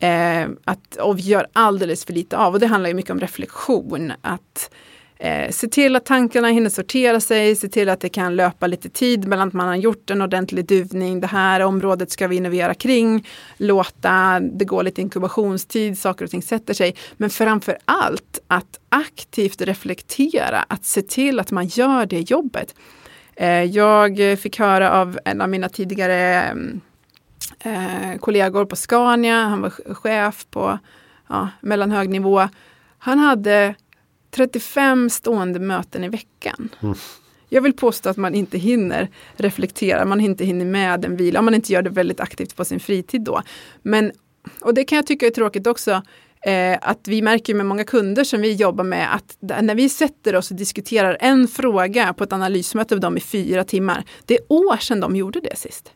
[0.04, 2.54] eh, att, och vi gör alldeles för lite av.
[2.54, 4.14] Och det handlar ju mycket om reflektion.
[4.22, 4.74] Att
[5.18, 8.90] eh, se till att tankarna hinner sortera sig, se till att det kan löpa lite
[8.90, 11.20] tid mellan att man har gjort en ordentlig duvning.
[11.20, 13.28] Det här området ska vi innovera kring.
[13.58, 16.96] Låta det gå lite inkubationstid, saker och ting sätter sig.
[17.18, 22.76] Men framför allt att aktivt reflektera, att se till att man gör det jobbet.
[23.36, 26.82] Eh, jag fick höra av en av mina tidigare mm,
[27.60, 30.80] eh, kollegor på Scania, han var chef på
[31.30, 32.50] ja, mellanhög nivå.
[32.98, 33.76] Han hade
[34.32, 36.70] 35 stående möten i veckan.
[36.82, 36.96] Mm.
[37.50, 41.46] Jag vill påstå att man inte hinner reflektera, man inte hinner med en vila, om
[41.46, 43.42] man inte gör det väldigt aktivt på sin fritid då.
[43.82, 44.12] Men,
[44.62, 46.02] och det kan jag tycka är tråkigt också,
[46.42, 50.36] eh, att vi märker med många kunder som vi jobbar med att när vi sätter
[50.36, 54.42] oss och diskuterar en fråga på ett analysmöte med dem i fyra timmar, det är
[54.50, 55.94] år sedan de gjorde det sist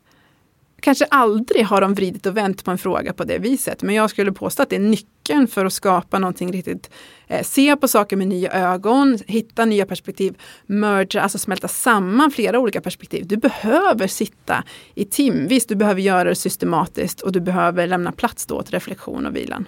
[0.79, 3.83] kanske aldrig har de vridit och vänt på en fråga på det viset.
[3.83, 6.89] Men jag skulle påstå att det är nyckeln för att skapa någonting riktigt.
[7.27, 12.59] Eh, se på saker med nya ögon, hitta nya perspektiv, merge, alltså smälta samman flera
[12.59, 13.27] olika perspektiv.
[13.27, 14.63] Du behöver sitta
[14.95, 19.25] i timvis, du behöver göra det systematiskt och du behöver lämna plats då till reflektion
[19.25, 19.65] och vilan.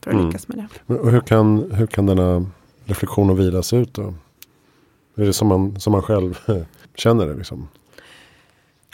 [0.00, 0.26] För att mm.
[0.26, 0.66] lyckas med det.
[0.86, 2.46] Men hur, kan, hur kan denna
[2.84, 4.14] reflektion och vila se ut då?
[5.16, 6.38] Är det som man, som man själv
[6.94, 7.34] känner det?
[7.34, 7.68] Liksom?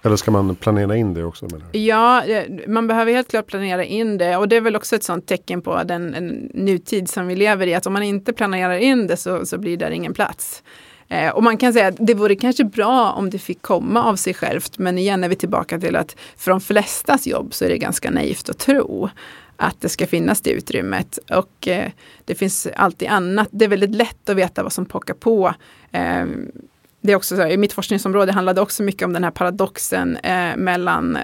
[0.02, 1.44] Eller ska man planera in det också?
[1.44, 4.96] Menar Ja, eh, man behöver helt klart planera in det och det är väl också
[4.96, 6.06] ett sånt tecken på den
[6.54, 7.74] nutid som vi lever i.
[7.74, 10.62] Att om man inte planerar in det så, så blir det ingen plats.
[11.08, 14.16] Eh, och man kan säga att det vore kanske bra om det fick komma av
[14.16, 14.78] sig självt.
[14.78, 18.10] Men igen är vi tillbaka till att för de flestas jobb så är det ganska
[18.10, 19.10] naivt att tro
[19.56, 21.18] att det ska finnas det utrymmet.
[21.30, 21.90] Och eh,
[22.24, 23.48] det finns alltid annat.
[23.50, 25.54] Det är väldigt lätt att veta vad som pockar på.
[25.92, 26.26] Eh,
[27.00, 30.56] det är också så, I mitt forskningsområde handlade också mycket om den här paradoxen eh,
[30.56, 31.22] mellan eh,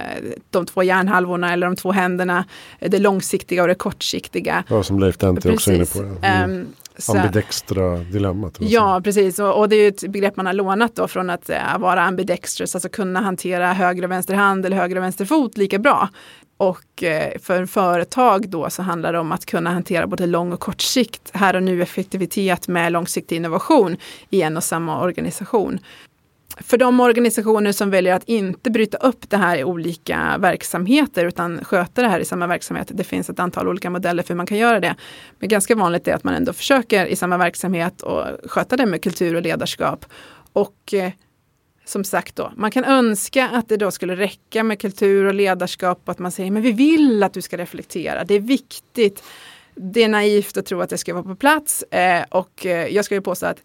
[0.49, 2.45] de två hjärnhalvorna eller de två händerna.
[2.79, 4.63] Eh, det långsiktiga och det kortsiktiga.
[4.67, 6.01] Ja, som Leif Dente också är inne på.
[6.01, 6.27] Det.
[6.27, 6.51] Mm.
[6.51, 6.67] Um,
[7.07, 8.57] Ambidextra dilemmat.
[8.59, 9.39] Ja, precis.
[9.39, 12.75] Och, och, det är ett begrepp man har lånat då från att äh, vara ambidextrous,
[12.75, 16.09] alltså kunna hantera höger och vänster hand eller höger och vänster fot lika bra.
[16.57, 20.59] Och eh, för företag då så handlar det om att kunna hantera både lång och
[20.59, 23.97] kort sikt, här och nu effektivitet med långsiktig innovation
[24.29, 25.79] i en och samma organisation.
[26.59, 31.63] För de organisationer som väljer att inte bryta upp det här i olika verksamheter utan
[31.63, 32.91] sköta det här i samma verksamhet.
[32.93, 34.95] Det finns ett antal olika modeller för hur man kan göra det.
[35.39, 39.03] Men ganska vanligt är att man ändå försöker i samma verksamhet och sköta det med
[39.03, 40.05] kultur och ledarskap.
[40.53, 41.11] Och eh,
[41.87, 46.01] som sagt då, man kan önska att det då skulle räcka med kultur och ledarskap
[46.05, 49.23] och att man säger men vi vill att du ska reflektera, det är viktigt.
[49.75, 53.05] Det är naivt att tro att det ska vara på plats eh, och eh, jag
[53.05, 53.63] skulle påstå att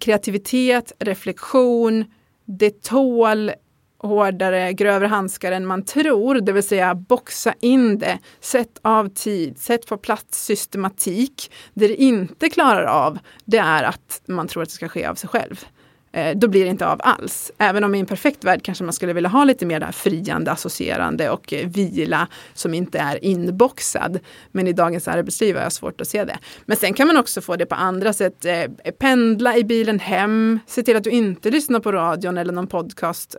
[0.00, 2.04] kreativitet, reflektion,
[2.44, 3.52] det tål
[3.98, 9.58] hårdare, grövre handskar än man tror, det vill säga boxa in det, sätt av tid,
[9.58, 11.52] sätt på plats systematik.
[11.74, 15.14] Det det inte klarar av, det är att man tror att det ska ske av
[15.14, 15.64] sig själv.
[16.16, 17.52] Eh, då blir det inte av alls.
[17.58, 20.52] Även om i en perfekt värld kanske man skulle vilja ha lite mer där friande,
[20.52, 24.18] associerande och eh, vila som inte är inboxad.
[24.52, 26.38] Men i dagens arbetsliv har jag svårt att se det.
[26.64, 28.44] Men sen kan man också få det på andra sätt.
[28.44, 32.66] Eh, pendla i bilen hem, se till att du inte lyssnar på radion eller någon
[32.66, 33.36] podcast.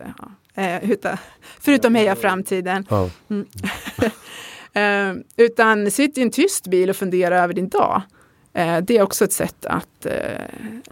[0.81, 1.17] utan,
[1.59, 2.85] förutom Heja Framtiden.
[2.89, 3.09] Ja.
[3.29, 3.45] Mm.
[5.37, 8.01] utan sitt i en tyst bil och fundera över din dag.
[8.57, 10.13] Eh, det är också ett sätt att eh,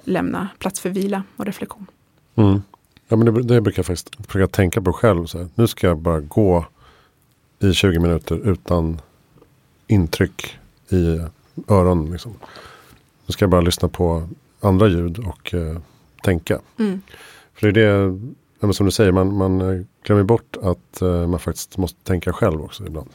[0.04, 1.88] lämna plats för vila och reflektion.
[2.36, 2.62] Mm.
[3.08, 5.26] Ja, men det, det brukar jag faktiskt försöka tänka på själv.
[5.26, 5.48] Så här.
[5.56, 6.66] Nu ska jag bara gå
[7.60, 9.02] i 20 minuter utan
[9.88, 10.58] intryck
[10.90, 11.20] i
[11.68, 12.12] öronen.
[12.12, 12.34] Liksom.
[13.26, 14.28] Nu ska jag bara lyssna på
[14.60, 15.78] andra ljud och eh,
[16.24, 16.60] tänka.
[16.80, 17.02] Mm.
[17.54, 18.20] För det är det,
[18.60, 22.34] ja, som du säger, man, man eh, glömmer bort att eh, man faktiskt måste tänka
[22.34, 23.10] själv också ibland.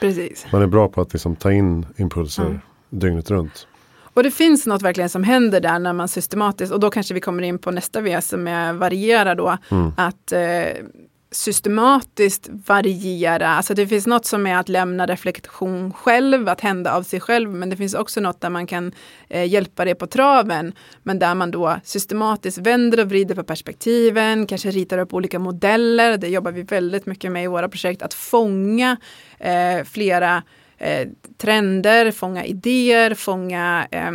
[0.00, 0.46] Precis.
[0.52, 2.60] man är bra på att liksom, ta in impulser mm.
[2.90, 3.66] dygnet runt.
[4.14, 7.20] Och det finns något verkligen som händer där när man systematiskt, och då kanske vi
[7.20, 9.92] kommer in på nästa V som är variera då, mm.
[9.96, 10.84] att eh,
[11.30, 17.02] systematiskt variera, alltså det finns något som är att lämna reflektion själv, att hända av
[17.02, 18.92] sig själv, men det finns också något där man kan
[19.28, 20.72] eh, hjälpa det på traven,
[21.02, 26.16] men där man då systematiskt vänder och vrider på perspektiven, kanske ritar upp olika modeller,
[26.16, 28.96] det jobbar vi väldigt mycket med i våra projekt, att fånga
[29.38, 30.42] eh, flera
[30.82, 34.12] eh, trender, fånga idéer, fånga eh,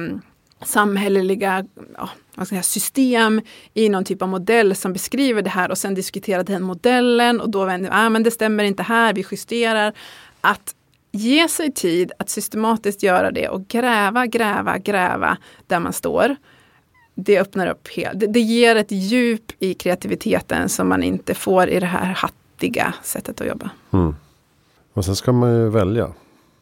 [0.65, 1.65] samhälleliga
[2.37, 3.41] ja, säga, system
[3.73, 7.49] i någon typ av modell som beskriver det här och sen diskutera den modellen och
[7.49, 9.93] då vänder ah, men det stämmer inte här, vi justerar.
[10.41, 10.75] Att
[11.11, 16.35] ge sig tid att systematiskt göra det och gräva, gräva, gräva där man står.
[17.15, 21.69] Det öppnar upp helt, det, det ger ett djup i kreativiteten som man inte får
[21.69, 23.69] i det här hattiga sättet att jobba.
[23.93, 24.15] Mm.
[24.93, 26.13] Och sen ska man ju välja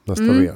[0.06, 0.42] nästa mm.
[0.42, 0.52] V.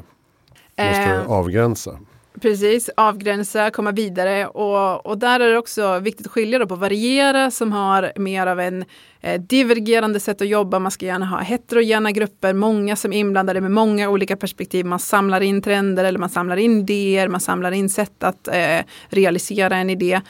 [0.77, 1.99] Måste eh, avgränsa.
[2.41, 7.51] Precis, avgränsa, komma vidare och, och där är det också viktigt att skilja på variera
[7.51, 8.85] som har mer av en
[9.21, 10.79] eh, divergerande sätt att jobba.
[10.79, 14.85] Man ska gärna ha heterogena grupper, många som är inblandade med många olika perspektiv.
[14.85, 18.79] Man samlar in trender eller man samlar in idéer, man samlar in sätt att eh,
[19.09, 20.21] realisera en idé.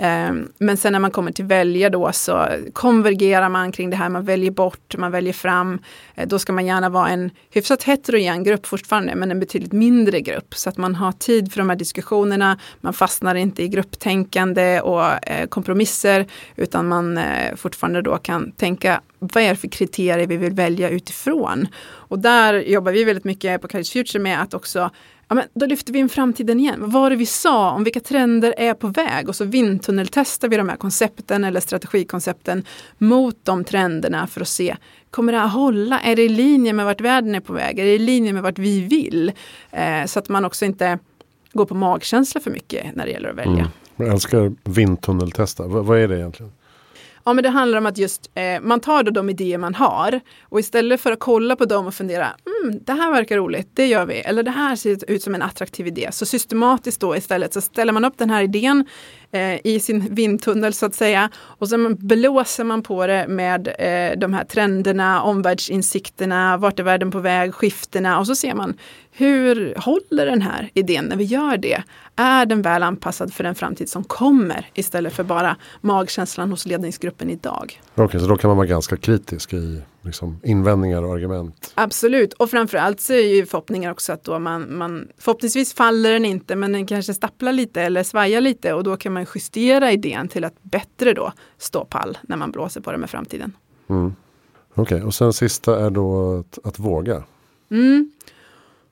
[0.00, 4.08] Ehm, men sen när man kommer till välja då så konvergerar man kring det här,
[4.08, 5.78] man väljer bort, man väljer fram.
[6.14, 10.20] Eh, då ska man gärna vara en hyfsat heterogen grupp fortfarande, men en betydligt mindre
[10.20, 10.54] grupp.
[10.54, 15.28] Så att man har tid för de här diskussionerna, man fastnar inte i grupptänkande och
[15.28, 20.36] eh, kompromisser, utan man eh, fortfarande då kan tänka vad är det för kriterier vi
[20.36, 21.68] vill välja utifrån?
[21.84, 24.90] Och där jobbar vi väldigt mycket på College Future med att också
[25.28, 26.80] ja, men då lyfter vi in framtiden igen.
[26.80, 29.28] Vad var det vi sa om vilka trender är på väg?
[29.28, 32.64] Och så vindtunneltestar vi de här koncepten eller strategikoncepten
[32.98, 34.76] mot de trenderna för att se,
[35.10, 36.00] kommer det här hålla?
[36.00, 37.78] Är det i linje med vart världen är på väg?
[37.78, 39.32] Är det i linje med vart vi vill?
[39.70, 40.98] Eh, så att man också inte
[41.52, 43.52] går på magkänsla för mycket när det gäller att välja.
[43.52, 43.68] Mm.
[43.96, 45.62] Jag älskar vindtunneltesta.
[45.62, 46.52] V vad är det egentligen?
[47.28, 50.20] Ja, men det handlar om att just eh, man tar då de idéer man har
[50.42, 52.26] och istället för att kolla på dem och fundera,
[52.62, 55.42] mm, det här verkar roligt, det gör vi, eller det här ser ut som en
[55.42, 56.08] attraktiv idé.
[56.12, 58.86] Så systematiskt då istället så ställer man upp den här idén
[59.32, 61.30] eh, i sin vindtunnel så att säga.
[61.34, 67.10] Och sen blåser man på det med eh, de här trenderna, omvärldsinsikterna, vart är världen
[67.10, 68.74] på väg, skiftena och så ser man
[69.18, 71.82] hur håller den här idén när vi gör det?
[72.16, 77.30] Är den väl anpassad för den framtid som kommer istället för bara magkänslan hos ledningsgruppen
[77.30, 77.80] idag?
[77.92, 81.72] Okej, okay, så då kan man vara ganska kritisk i liksom, invändningar och argument?
[81.74, 86.24] Absolut, och framförallt så är ju förhoppningen också att då man, man förhoppningsvis faller den
[86.24, 90.28] inte men den kanske stapplar lite eller svajar lite och då kan man justera idén
[90.28, 93.52] till att bättre då stå pall när man blåser på det med framtiden.
[93.88, 94.14] Mm.
[94.74, 97.22] Okej, okay, och sen sista är då att, att våga.
[97.70, 98.12] Mm.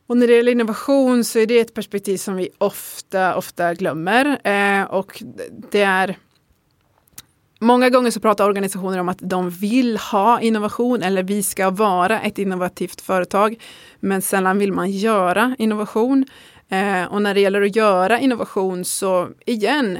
[0.06, 4.40] Och när det gäller innovation så är det ett perspektiv som vi ofta, ofta glömmer.
[4.44, 5.22] Eh, och
[5.70, 6.16] det är
[7.60, 12.20] Många gånger så pratar organisationer om att de vill ha innovation eller vi ska vara
[12.20, 13.62] ett innovativt företag.
[14.00, 16.24] Men sällan vill man göra innovation.
[16.68, 19.98] Eh, och när det gäller att göra innovation så igen,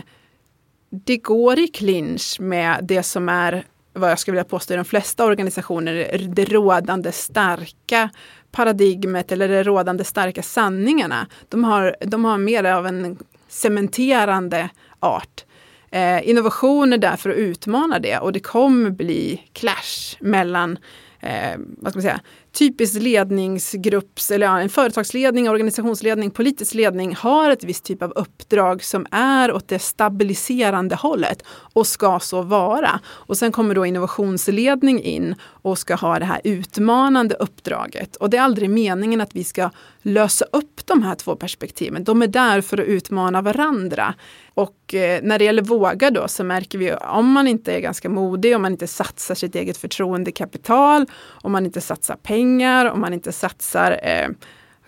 [0.90, 4.84] det går i clinch med det som är vad jag skulle vilja påstå i de
[4.84, 8.10] flesta organisationer, det rådande starka
[8.56, 11.26] paradigmet eller de rådande starka sanningarna.
[11.48, 14.68] De har, de har mer av en cementerande
[15.00, 15.44] art.
[15.90, 20.78] Eh, innovation är där för att utmana det och det kommer bli clash mellan
[21.20, 22.20] eh, vad ska man säga,
[22.56, 28.84] typisk ledningsgrupps eller ja, en företagsledning, organisationsledning, politisk ledning har ett visst typ av uppdrag
[28.84, 33.00] som är åt det stabiliserande hållet och ska så vara.
[33.06, 38.16] Och sen kommer då innovationsledning in och ska ha det här utmanande uppdraget.
[38.16, 39.70] Och det är aldrig meningen att vi ska
[40.02, 42.04] lösa upp de här två perspektiven.
[42.04, 44.14] De är där för att utmana varandra.
[44.56, 48.08] Och eh, när det gäller våga då så märker vi om man inte är ganska
[48.08, 51.06] modig, om man inte satsar sitt eget förtroendekapital,
[51.42, 54.28] om man inte satsar pengar, om man inte satsar eh,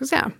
[0.05, 0.31] säga,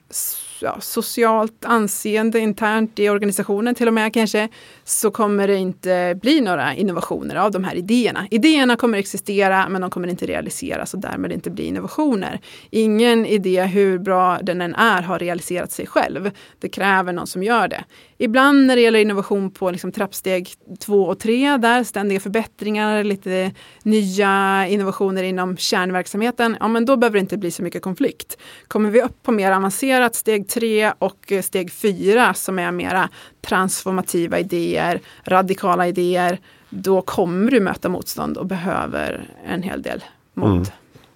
[0.61, 4.49] ja, socialt anseende internt i organisationen till och med kanske,
[4.83, 8.27] så kommer det inte bli några innovationer av de här idéerna.
[8.31, 12.39] Idéerna kommer existera men de kommer inte realiseras och därmed inte bli innovationer.
[12.69, 16.31] Ingen idé, hur bra den än är, har realiserat sig själv.
[16.59, 17.83] Det kräver någon som gör det.
[18.17, 23.51] Ibland när det gäller innovation på liksom trappsteg två och tre, där ständiga förbättringar, lite
[23.83, 28.37] nya innovationer inom kärnverksamheten, ja men då behöver det inte bli så mycket konflikt.
[28.67, 32.71] Kommer vi upp på mer avancerade avancerat steg tre och eh, steg fyra som är
[32.71, 33.09] mera
[33.41, 40.51] transformativa idéer, radikala idéer, då kommer du möta motstånd och behöver en hel del mod.
[40.51, 40.65] Mm.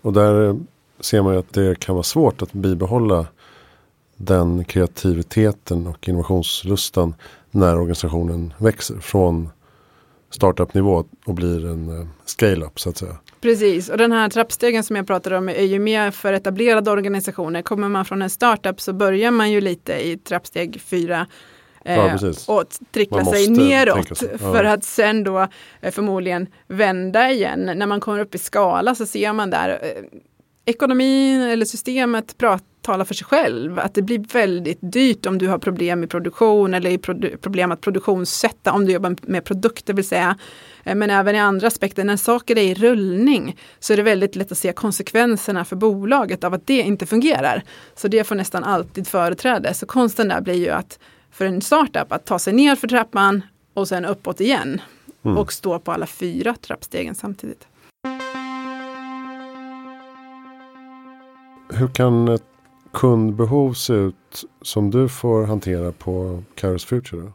[0.01, 0.55] Och där eh,
[0.99, 3.27] ser man ju att det kan vara svårt att bibehålla
[4.17, 7.15] den kreativiteten och innovationslustan
[7.51, 9.49] när organisationen växer från
[10.29, 13.17] startup-nivå och blir en eh, scale-up så att säga.
[13.43, 17.61] Precis, och den här trappstegen som jag pratade om är ju mer för etablerade organisationer.
[17.61, 21.27] Kommer man från en startup så börjar man ju lite i trappsteg fyra
[21.83, 24.37] ja, eh, och trickla sig neråt ja.
[24.37, 25.47] för att sen då
[25.81, 27.71] eh, förmodligen vända igen.
[27.75, 29.79] När man kommer upp i skala så ser man där
[30.65, 33.79] ekonomin eller systemet pratar talar för sig själv.
[33.79, 37.71] Att det blir väldigt dyrt om du har problem i produktion eller i produ problem
[37.71, 40.37] att produktionssätta om du jobbar med produkter vill säga.
[40.83, 44.35] Eh, men även i andra aspekter, när saker är i rullning så är det väldigt
[44.35, 47.63] lätt att se konsekvenserna för bolaget av att det inte fungerar.
[47.95, 49.73] Så det får nästan alltid företräde.
[49.73, 50.99] Så konsten där blir ju att
[51.31, 53.41] för en startup att ta sig ner för trappan
[53.73, 54.81] och sen uppåt igen.
[55.25, 55.37] Mm.
[55.37, 57.67] Och stå på alla fyra trappstegen samtidigt.
[61.69, 62.52] Hur kan ett
[62.93, 67.31] kundbehov se ut som du får hantera på Kairos Future?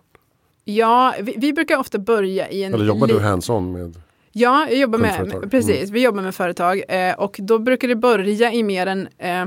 [0.65, 2.75] Ja, vi, vi, brukar ofta börja i en...
[2.75, 3.95] Eller jobbar du hands-on med?
[4.33, 5.93] Ja, jag jobbar med, precis, mm.
[5.93, 9.47] vi jobbar med företag eh, och då brukar det börja i mer en, eh,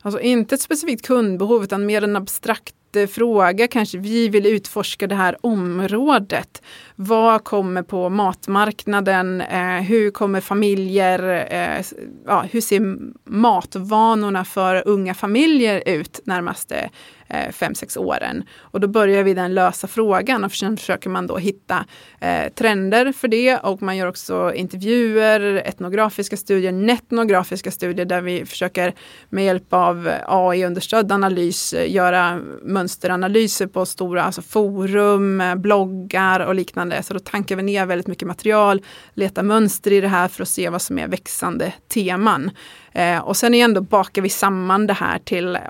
[0.00, 2.74] alltså inte ett specifikt kundbehov utan mer en abstrakt
[3.08, 3.98] fråga kanske.
[3.98, 6.62] Vi vill utforska det här området.
[7.00, 9.40] Vad kommer på matmarknaden?
[9.40, 11.84] Eh, hur kommer familjer, eh,
[12.26, 16.90] ja, hur ser matvanorna för unga familjer ut närmaste
[17.28, 18.44] eh, fem, sex åren.
[18.58, 21.84] Och då börjar vi den lösa frågan och sen försöker man då hitta
[22.20, 28.46] eh, trender för det och man gör också intervjuer, etnografiska studier, netnografiska studier där vi
[28.46, 28.94] försöker
[29.28, 36.54] med hjälp av AI-understödd analys eh, göra mönsteranalyser på stora alltså forum, eh, bloggar och
[36.54, 36.87] liknande.
[37.02, 38.82] Så då tankar vi ner väldigt mycket material,
[39.14, 42.50] letar mönster i det här för att se vad som är växande teman.
[42.92, 45.60] Eh, och sen igen då bakar vi samman det här till eh,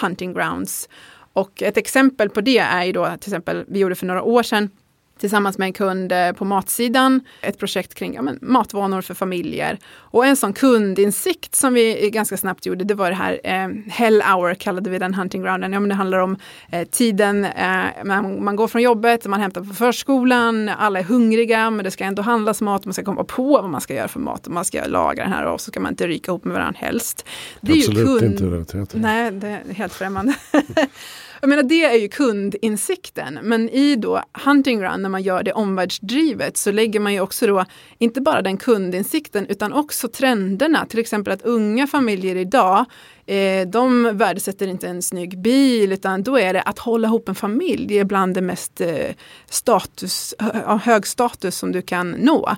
[0.00, 0.88] hunting grounds.
[1.32, 4.42] Och ett exempel på det är ju då till exempel, vi gjorde för några år
[4.42, 4.70] sedan
[5.18, 7.20] tillsammans med en kund eh, på matsidan.
[7.40, 9.78] Ett projekt kring ja, men, matvanor för familjer.
[9.96, 14.22] Och en sån kundinsikt som vi ganska snabbt gjorde, det var det här eh, Hell
[14.22, 15.72] hour kallade vi den hunting grounden.
[15.72, 16.36] Ja, men det handlar om
[16.72, 21.70] eh, tiden, eh, man, man, går från jobbet, man hämtar på förskolan, alla är hungriga
[21.70, 24.20] men det ska ändå handlas mat, man ska komma på vad man ska göra för
[24.20, 26.54] mat och man ska laga den här och så ska man inte ryka ihop med
[26.54, 27.26] varandra helst.
[27.60, 28.22] Det är Absolut ju kund...
[28.22, 28.94] inte relaterat.
[28.94, 30.34] Nej, det är helt främmande.
[31.44, 33.38] Jag menar det är ju kundinsikten.
[33.42, 37.46] Men i då Hunting Run när man gör det omvärldsdrivet så lägger man ju också
[37.46, 37.64] då
[37.98, 40.86] inte bara den kundinsikten utan också trenderna.
[40.86, 42.84] Till exempel att unga familjer idag
[43.26, 47.34] eh, de värdesätter inte en snygg bil utan då är det att hålla ihop en
[47.34, 47.86] familj.
[47.86, 49.14] Det är bland det mest eh,
[49.48, 50.34] status,
[50.82, 52.56] hög status som du kan nå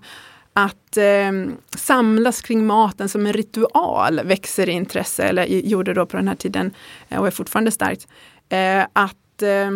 [0.53, 1.33] att eh,
[1.77, 6.35] samlas kring maten som en ritual växer i intresse, eller gjorde då på den här
[6.35, 6.75] tiden
[7.09, 8.09] eh, och är fortfarande starkt
[8.49, 9.71] eh, att eh,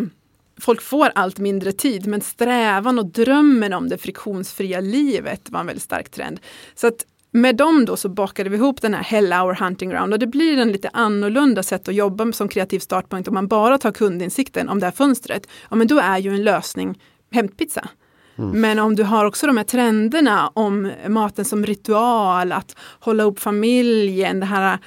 [0.61, 5.66] folk får allt mindre tid, men strävan och drömmen om det friktionsfria livet var en
[5.66, 6.40] väldigt stark trend.
[6.74, 10.12] Så att med dem då så bakade vi ihop den här Hell Hour Hunting Ground
[10.12, 13.78] och det blir en lite annorlunda sätt att jobba som kreativ startpunkt om man bara
[13.78, 15.47] tar kundinsikten om det här fönstret.
[15.70, 17.01] Ja men då är ju en lösning
[17.32, 17.88] hämtpizza.
[18.38, 18.61] Mm.
[18.61, 23.40] Men om du har också de här trenderna om maten som ritual, att hålla ihop
[23.40, 24.78] familjen, det här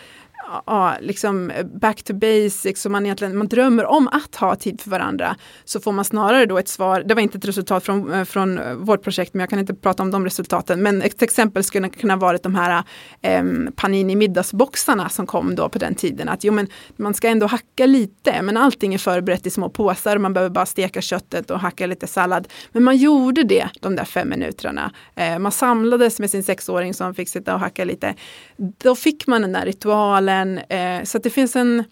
[0.65, 4.89] ja, liksom back to basics som man egentligen man drömmer om att ha tid för
[4.89, 5.35] varandra
[5.65, 8.59] så får man snarare då ett svar, det var inte ett resultat från, eh, från
[8.59, 10.83] eh, vårt projekt men jag kan inte prata om de resultaten.
[10.83, 12.83] Men ett exempel skulle kunna varit de här
[13.21, 13.43] eh,
[13.75, 16.29] Panini middagsboxarna som kom då på den tiden.
[16.29, 20.17] Att jo men man ska ändå hacka lite men allting är förberett i små påsar.
[20.17, 22.47] Man behöver bara steka köttet och hacka lite sallad.
[22.71, 24.91] Men man gjorde det de där fem minuterna.
[25.15, 28.15] Eh, man samlades med sin sexåring som fick sitta och hacka lite.
[28.57, 31.83] Då fick man den där ritualen men, eh, så det finns en,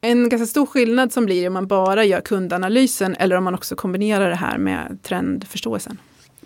[0.00, 3.76] en ganska stor skillnad som blir om man bara gör kundanalysen eller om man också
[3.76, 5.98] kombinerar det här med trendförståelsen.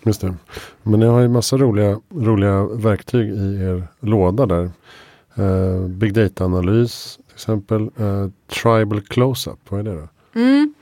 [0.03, 0.35] Just det.
[0.83, 4.71] Men ni har ju massa roliga, roliga verktyg i er låda där.
[5.39, 7.81] Uh, big data-analys till exempel.
[7.81, 10.07] Uh, tribal close-up, vad är det då?
[10.39, 10.73] Mm.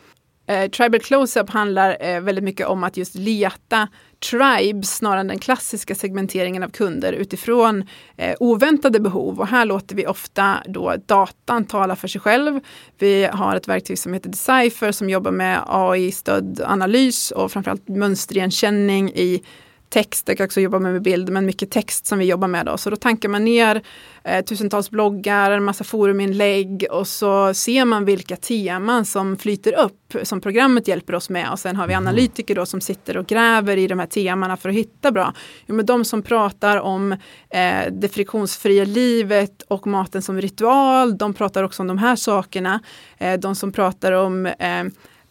[0.52, 3.88] Uh, tribal close-up handlar väldigt mycket om att just leta
[4.20, 7.84] tribes snarare än den klassiska segmenteringen av kunder utifrån
[8.18, 9.40] eh, oväntade behov.
[9.40, 12.60] Och här låter vi ofta då datan tala för sig själv.
[13.00, 19.10] Vi har ett verktyg som heter Decipher som jobbar med AI-stödd analys och framförallt mönsterigenkänning
[19.10, 19.44] i
[19.90, 22.66] text, det kan också jobba med bild, men mycket text som vi jobbar med.
[22.66, 22.78] Då.
[22.78, 23.82] Så då tankar man ner
[24.24, 30.16] eh, tusentals bloggar, en massa foruminlägg och så ser man vilka teman som flyter upp
[30.24, 31.52] som programmet hjälper oss med.
[31.52, 32.08] Och sen har vi mm.
[32.08, 35.34] analytiker då som sitter och gräver i de här temana för att hitta bra.
[35.66, 37.12] Jo, men de som pratar om
[37.50, 42.80] eh, det friktionsfria livet och maten som ritual, de pratar också om de här sakerna.
[43.18, 44.84] Eh, de som pratar om eh,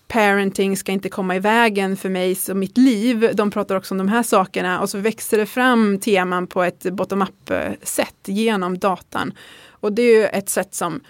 [0.08, 3.30] parenting ska inte komma i vägen för mig och mitt liv.
[3.34, 6.82] De pratar också om de här sakerna och så växer det fram teman på ett
[6.92, 7.52] bottom-up
[7.82, 9.32] sätt genom datan.
[9.70, 11.00] Och det är ju ett sätt som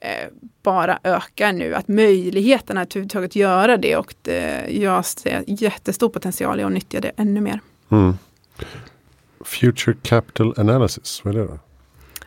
[0.00, 0.28] eh,
[0.62, 6.60] bara ökar nu, att möjligheterna att överhuvudtaget göra det och det, jag ser jättestor potential
[6.60, 7.60] i att nyttja det ännu mer.
[7.90, 8.14] Mm.
[9.44, 11.58] Future Capital Analysis, vad är det då?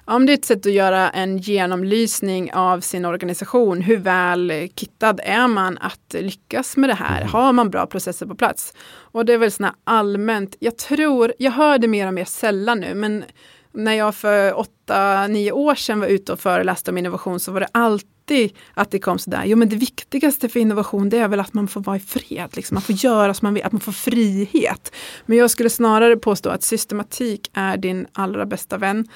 [0.07, 5.19] Om det är ett sätt att göra en genomlysning av sin organisation, hur väl kittad
[5.23, 7.21] är man att lyckas med det här?
[7.21, 7.29] Mm.
[7.33, 8.73] Har man bra processer på plats?
[8.87, 12.79] Och det är väl sådana allmänt, jag tror, jag hör det mer och mer sällan
[12.79, 13.23] nu, men
[13.71, 17.59] när jag för åtta, nio år sedan var ute och föreläste om innovation så var
[17.59, 21.39] det alltid att det kom sådär, jo men det viktigaste för innovation det är väl
[21.39, 22.75] att man får vara i fred, liksom.
[22.75, 24.95] man får göra som man vill, att man får frihet.
[25.25, 29.07] Men jag skulle snarare påstå att systematik är din allra bästa vän.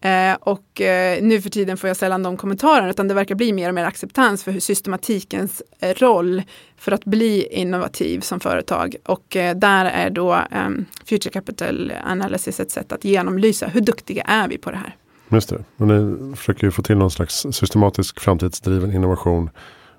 [0.00, 3.52] Eh, och eh, nu för tiden får jag sällan de kommentarerna utan det verkar bli
[3.52, 6.42] mer och mer acceptans för hur systematikens eh, roll
[6.76, 8.96] för att bli innovativ som företag.
[9.04, 14.22] Och eh, där är då ehm, Future Capital Analysis ett sätt att genomlysa hur duktiga
[14.22, 14.96] är vi på det här.
[15.28, 19.50] Just det, och ni försöker ju få till någon slags systematisk framtidsdriven innovation.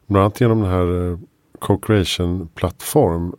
[0.08, 1.20] Bland annat genom den här
[1.60, 3.34] co-creation plattform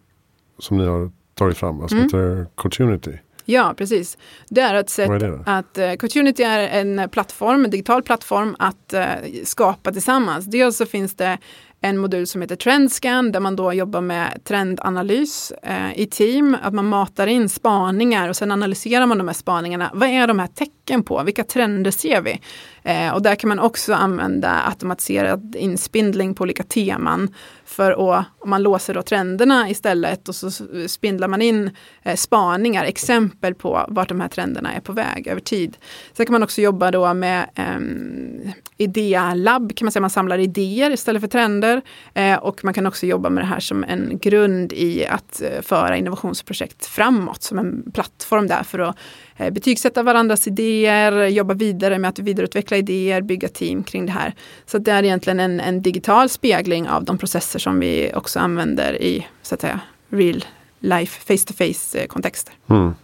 [0.59, 2.05] som ni har tagit fram, som mm.
[2.05, 3.19] heter Cotunity.
[3.51, 4.19] Ja, precis.
[4.49, 8.57] Det är ett sätt är det att uh, Community är en plattform, en digital plattform
[8.59, 9.01] att uh,
[9.45, 10.45] skapa tillsammans.
[10.45, 11.39] Dels så finns det
[11.83, 16.57] en modul som heter Trendscan där man då jobbar med trendanalys eh, i team.
[16.63, 19.91] Att man matar in spaningar och sen analyserar man de här spaningarna.
[19.95, 21.23] Vad är de här tecken på?
[21.23, 22.41] Vilka trender ser vi?
[22.83, 27.35] Eh, och där kan man också använda automatiserad inspindling på olika teman.
[27.65, 30.51] För att, om man låser då trenderna istället och så
[30.89, 31.71] spindlar man in
[32.03, 35.77] eh, spaningar, exempel på vart de här trenderna är på väg över tid.
[36.13, 40.91] Sen kan man också jobba då med eh, idélabb, kan man säga, man samlar idéer
[40.91, 41.70] istället för trender.
[42.15, 45.63] Eh, och man kan också jobba med det här som en grund i att eh,
[45.63, 48.97] föra innovationsprojekt framåt, som en plattform där för att
[49.37, 54.35] eh, betygsätta varandras idéer, jobba vidare med att vidareutveckla idéer, bygga team kring det här.
[54.67, 59.03] Så det är egentligen en, en digital spegling av de processer som vi också använder
[59.03, 60.45] i så att säga real
[60.81, 62.55] life, face to face kontexter.
[62.71, 62.95] Mm.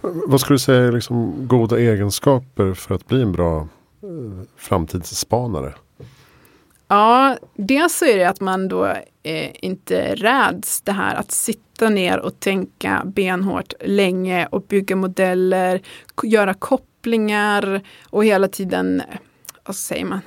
[0.00, 3.60] Vad skulle du säga är liksom goda egenskaper för att bli en bra
[4.02, 5.74] eh, framtidsspanare?
[6.92, 8.86] Ja, dels så är det att man då
[9.22, 15.80] eh, inte räds det här att sitta ner och tänka benhårt länge och bygga modeller,
[16.22, 17.80] göra kopplingar
[18.10, 19.18] och hela tiden, eh,
[19.64, 20.20] vad säger man,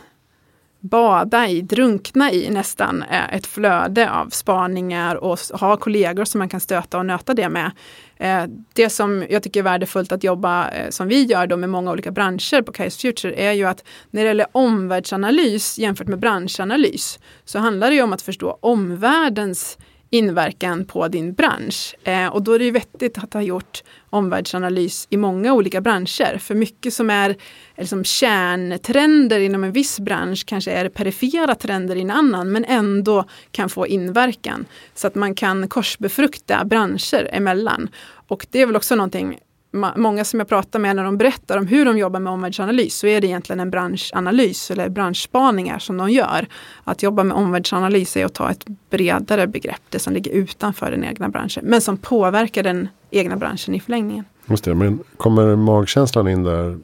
[0.84, 6.49] bada i, drunkna i nästan eh, ett flöde av spaningar och ha kollegor som man
[6.49, 7.71] kan stöta och nöta det med.
[8.17, 11.69] Eh, det som jag tycker är värdefullt att jobba eh, som vi gör då med
[11.69, 16.19] många olika branscher på Kairos Future är ju att när det gäller omvärldsanalys jämfört med
[16.19, 19.77] branschanalys så handlar det ju om att förstå omvärldens
[20.14, 21.95] inverkan på din bransch.
[22.03, 26.38] Eh, och då är det ju vettigt att ha gjort omvärldsanalys i många olika branscher.
[26.38, 27.36] För mycket som är
[27.78, 33.26] liksom kärntrender inom en viss bransch kanske är perifera trender i en annan men ändå
[33.51, 34.66] kan få inverkan.
[34.95, 37.89] Så att man kan korsbefrukta branscher emellan.
[38.28, 39.39] Och det är väl också någonting
[39.95, 43.07] många som jag pratar med när de berättar om hur de jobbar med omvärldsanalys så
[43.07, 46.47] är det egentligen en branschanalys eller branschspaningar som de gör.
[46.84, 51.03] Att jobba med omvärldsanalys är att ta ett bredare begrepp, det som ligger utanför den
[51.03, 54.26] egna branschen, men som påverkar den egna branschen i förlängningen.
[54.45, 56.80] Just det, men kommer magkänslan in där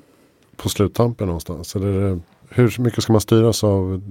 [0.56, 1.76] på sluttampen någonstans?
[1.76, 2.20] Eller
[2.50, 4.02] hur mycket ska man styras av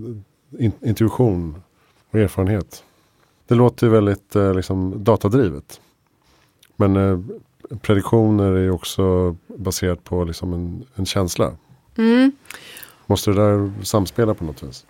[0.83, 1.63] intuition
[2.11, 2.85] och erfarenhet?
[3.49, 5.81] Det låter ju väldigt eh, liksom, datadrivet.
[6.77, 7.19] Men eh,
[7.81, 11.53] prediktioner är också baserat på liksom en, en känsla.
[11.99, 12.33] Mm.
[13.07, 14.87] Måste det där samspela på något vis?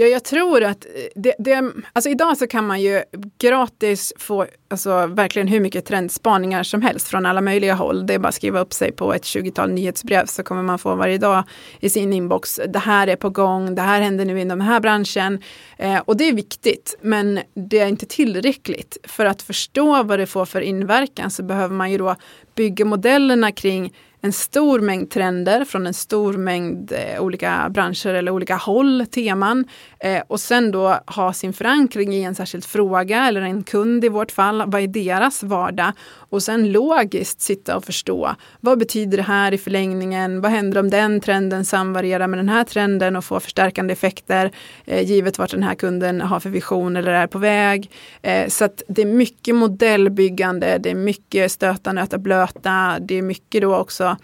[0.00, 3.02] Ja, jag tror att eh, det, det, alltså idag så kan man ju
[3.38, 8.06] gratis få alltså, verkligen hur mycket trendspaningar som helst från alla möjliga håll.
[8.06, 10.94] Det är bara att skriva upp sig på ett 20-tal nyhetsbrev så kommer man få
[10.94, 11.44] varje dag
[11.80, 12.60] i sin inbox.
[12.68, 15.42] Det här är på gång, det här händer nu inom den här branschen.
[15.76, 18.96] Eh, och det är viktigt, men det är inte tillräckligt.
[19.04, 22.16] För att förstå vad det får för inverkan så behöver man ju då
[22.54, 28.32] bygga modellerna kring en stor mängd trender från en stor mängd eh, olika branscher eller
[28.32, 29.64] olika håll, teman.
[30.00, 34.08] Eh, och sen då ha sin förankring i en särskild fråga eller en kund i
[34.08, 34.62] vårt fall.
[34.66, 35.92] Vad är deras vardag?
[36.30, 38.34] Och sen logiskt sitta och förstå.
[38.60, 40.40] Vad betyder det här i förlängningen?
[40.40, 44.50] Vad händer om den trenden samvarierar med den här trenden och får förstärkande effekter
[44.84, 47.90] eh, givet vart den här kunden har för vision eller är på väg.
[48.22, 52.96] Eh, så att det är mycket modellbyggande, det är mycket stöta, nöta, blöta.
[53.00, 54.16] Det är mycket då också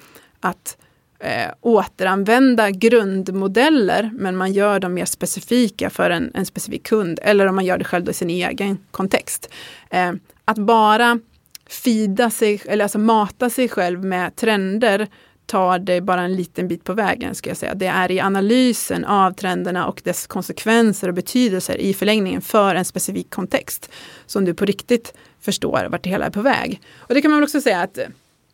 [0.44, 0.76] att
[1.18, 7.46] eh, återanvända grundmodeller men man gör dem mer specifika för en, en specifik kund eller
[7.46, 9.50] om man gör det själv i sin egen kontext.
[9.90, 10.12] Eh,
[10.44, 11.18] att bara
[11.66, 15.08] fida sig, eller alltså mata sig själv med trender
[15.46, 17.34] tar det bara en liten bit på vägen.
[17.34, 17.74] Ska jag säga.
[17.74, 22.84] Det är i analysen av trenderna och dess konsekvenser och betydelser i förlängningen för en
[22.84, 23.90] specifik kontext
[24.26, 26.80] som du på riktigt förstår vart det hela är på väg.
[26.96, 27.98] Och det kan man också säga att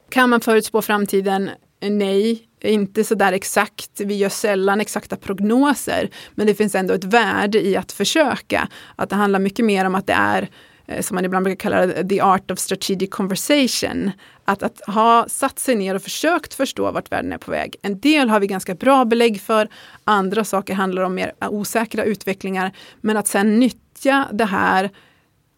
[0.09, 1.51] kan man förutspå framtiden?
[1.81, 4.01] Nej, inte så där exakt.
[4.01, 8.68] Vi gör sällan exakta prognoser, men det finns ändå ett värde i att försöka.
[8.97, 10.49] Att det handlar mycket mer om att det är
[10.87, 14.11] eh, som man ibland brukar kalla det, the art of strategic conversation.
[14.45, 17.76] Att, att ha satt sig ner och försökt förstå vart världen är på väg.
[17.83, 19.68] En del har vi ganska bra belägg för,
[20.05, 22.72] andra saker handlar om mer osäkra utvecklingar.
[23.01, 24.91] Men att sen nyttja det här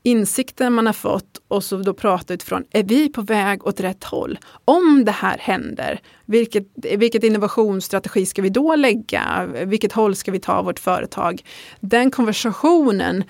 [0.02, 4.05] insikten man har fått och så då prata utifrån, är vi på väg åt rätt
[4.05, 4.38] håll?
[4.64, 9.48] Om det här händer, vilket, vilket innovationsstrategi ska vi då lägga?
[9.64, 11.42] Vilket håll ska vi ta vårt företag?
[11.80, 13.24] Den konversationen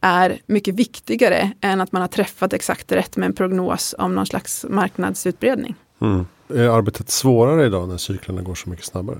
[0.00, 4.26] är mycket viktigare än att man har träffat exakt rätt med en prognos om någon
[4.26, 5.74] slags marknadsutbredning.
[6.00, 6.26] Mm.
[6.48, 9.18] Är arbetet svårare idag när cyklerna går så mycket snabbare?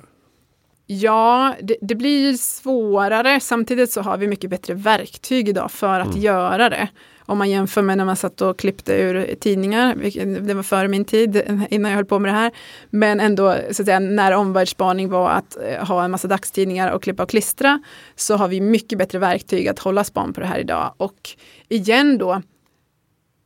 [0.87, 3.41] Ja, det, det, blir svårare.
[3.41, 6.21] Samtidigt så har vi mycket bättre verktyg idag för att mm.
[6.21, 6.89] göra det.
[7.29, 9.95] Om man jämför med när man satt och klippte ur tidningar,
[10.41, 12.53] det var före min tid innan jag höll på med det här.
[12.91, 17.03] Men ändå, så att säga, när omvärldsspaning var att eh, ha en massa dagstidningar och
[17.03, 17.83] klippa och klistra,
[18.17, 20.95] så har vi mycket bättre verktyg att hålla span på det här idag.
[20.97, 21.31] Och
[21.69, 22.43] igen då,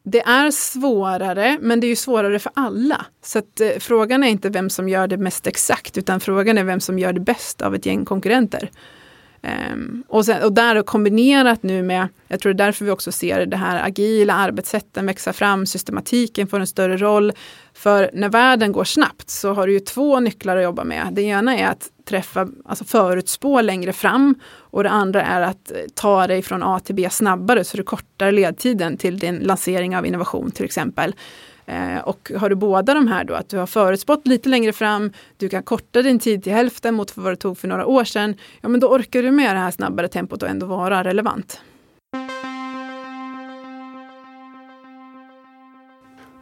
[0.04, 3.06] det är svårare, men det är ju svårare för alla.
[3.24, 6.64] Så att, eh, frågan är inte vem som gör det mest exakt, utan frågan är
[6.64, 8.70] vem som gör det bäst av ett gäng konkurrenter.
[9.72, 13.12] Um, och, sen, och där kombinerat nu med, jag tror det är därför vi också
[13.12, 17.32] ser det här agila arbetssätten växa fram, systematiken får en större roll.
[17.74, 21.08] För när världen går snabbt så har du ju två nycklar att jobba med.
[21.12, 25.76] Det ena är att träffa, alltså förutspå längre fram och det andra är att eh,
[25.94, 30.06] ta dig från A till B snabbare så du kortar ledtiden till din lansering av
[30.06, 31.14] innovation till exempel.
[31.66, 35.12] Eh, och har du båda de här då, att du har förutspått lite längre fram,
[35.36, 38.34] du kan korta din tid till hälften mot vad det tog för några år sedan,
[38.60, 41.60] ja men då orkar du med det här snabbare tempot och ändå vara relevant.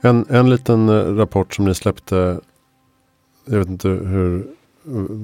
[0.00, 2.40] En, en liten eh, rapport som ni släppte,
[3.44, 4.46] jag vet inte hur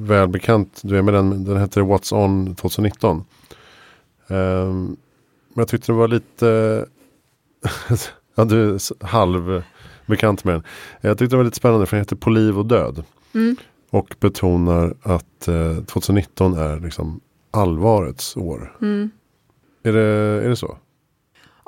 [0.07, 3.25] välbekant du är med den, den heter What's On 2019.
[4.27, 4.97] Um, ehm,
[5.49, 6.87] men jag tyckte det var lite,
[8.35, 9.63] ja du är halv
[10.07, 10.63] bekant med den.
[11.01, 13.05] Jag tyckte det var lite spännande för den heter På liv och död.
[13.35, 13.57] Mm.
[13.91, 18.77] Och betonar att eh, 2019 är liksom allvarets år.
[18.83, 19.11] Mm.
[19.83, 20.01] Är, det,
[20.45, 20.79] är det så?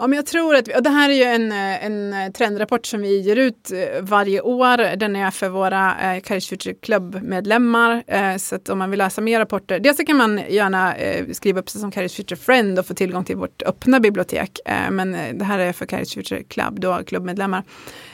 [0.00, 2.86] Ja, men jag tror att, och det här är ju en, eh, en eh, trendrapport
[2.86, 4.96] som vi ger ut eh, varje år.
[4.96, 8.02] Den är för våra eh, Courage Future Club-medlemmar.
[8.06, 11.26] Eh, så att om man vill läsa mer rapporter, dels så kan man gärna eh,
[11.32, 14.60] skriva upp sig som Courage Future Friend och få tillgång till vårt öppna bibliotek.
[14.64, 17.62] Eh, men det här är för Courage Future Club, då klubbmedlemmar.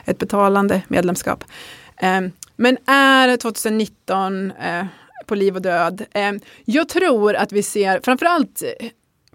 [0.04, 1.44] Ett betalande medlemskap.
[1.96, 2.20] Eh,
[2.56, 4.52] men är 2019
[5.26, 6.04] på liv och död?
[6.64, 8.62] jag tror att vi ser framförallt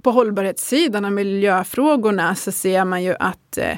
[0.02, 3.78] på hållbarhetssidan och miljöfrågorna så ser man ju att eh,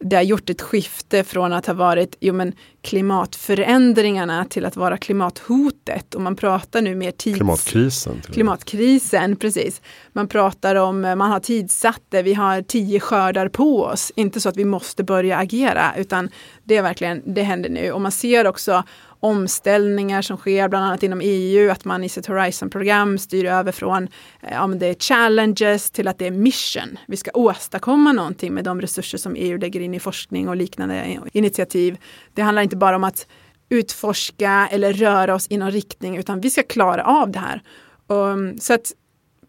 [0.00, 2.52] det har gjort ett skifte från att ha varit jo, men,
[2.82, 6.14] klimatförändringarna till att vara klimathotet.
[6.14, 7.36] Och man pratar nu mer tids...
[7.36, 8.22] Klimatkrisen.
[8.32, 9.82] Klimatkrisen, precis.
[10.12, 14.12] Man pratar om, man har tidsatt det, vi har tio skördar på oss.
[14.16, 16.30] Inte så att vi måste börja agera, utan
[16.64, 17.92] det är verkligen, det händer nu.
[17.92, 18.84] Och man ser också
[19.20, 24.08] omställningar som sker, bland annat inom EU, att man i sitt Horizon-program styr över från
[24.42, 26.98] eh, ja, det är challenges till att det är mission.
[27.06, 31.20] Vi ska åstadkomma någonting med de resurser som EU lägger in i forskning och liknande
[31.32, 31.96] initiativ.
[32.34, 33.26] Det handlar inte bara om att
[33.68, 37.62] utforska eller röra oss i någon riktning, utan vi ska klara av det här.
[38.06, 38.92] Och, så att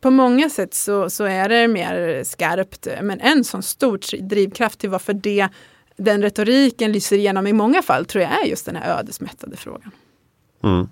[0.02, 4.90] på många sätt så, så är det mer skarpt, men en sån stor drivkraft till
[4.90, 5.48] varför det
[5.98, 9.92] den retoriken lyser igenom i många fall tror jag är just den här ödesmättade frågan.
[10.64, 10.88] Mm.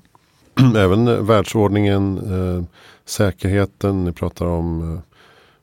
[0.76, 2.64] Även världsordningen, eh,
[3.06, 5.00] säkerheten, ni pratar om eh,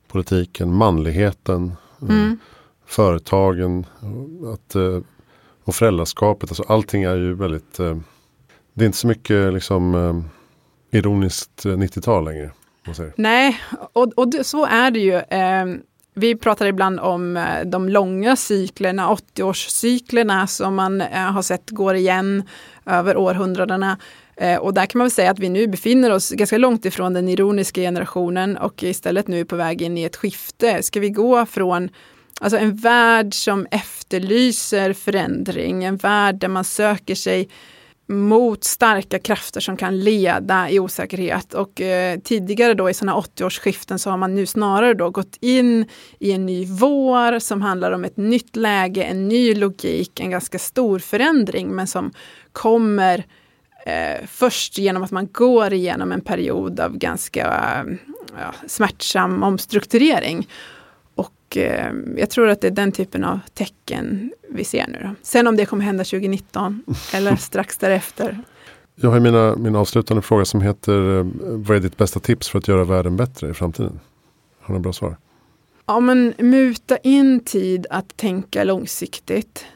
[0.08, 2.38] politiken, manligheten, eh, mm.
[2.86, 3.86] företagen
[4.54, 5.00] att, eh,
[5.64, 6.50] och föräldraskapet.
[6.50, 7.96] Alltså allting är ju väldigt, eh,
[8.74, 12.50] det är inte så mycket liksom eh, ironiskt eh, 90-tal längre.
[13.16, 13.60] Nej,
[13.92, 15.22] och, och det, så är det ju.
[15.28, 15.80] Ehm,
[16.16, 21.94] vi pratar ibland om eh, de långa cyklerna, 80-årscyklerna som man eh, har sett går
[21.94, 22.42] igen
[22.86, 23.98] över århundradena.
[24.36, 27.12] Eh, och där kan man väl säga att vi nu befinner oss ganska långt ifrån
[27.12, 30.82] den ironiska generationen och istället nu är på väg in i ett skifte.
[30.82, 31.88] Ska vi gå från
[32.40, 37.48] alltså en värld som efterlyser förändring, en värld där man söker sig
[38.06, 41.54] mot starka krafter som kan leda i osäkerhet.
[41.54, 45.86] Och eh, tidigare då i sådana 80-årsskiften så har man nu snarare då gått in
[46.18, 50.58] i en ny vår som handlar om ett nytt läge, en ny logik, en ganska
[50.58, 52.12] stor förändring men som
[52.52, 53.24] kommer
[53.86, 57.96] eh, först genom att man går igenom en period av ganska eh,
[58.38, 60.48] ja, smärtsam omstrukturering.
[61.56, 64.98] Eh, jag tror att det är den typen av tecken vi ser nu.
[65.02, 65.14] Då.
[65.22, 66.82] Sen om det kommer hända 2019
[67.14, 68.38] eller strax därefter.
[68.94, 72.58] Jag har mina, min avslutande fråga som heter eh, Vad är ditt bästa tips för
[72.58, 74.00] att göra världen bättre i framtiden?
[74.60, 75.16] Har du några bra svar?
[75.86, 79.66] Ja, men muta in tid att tänka långsiktigt.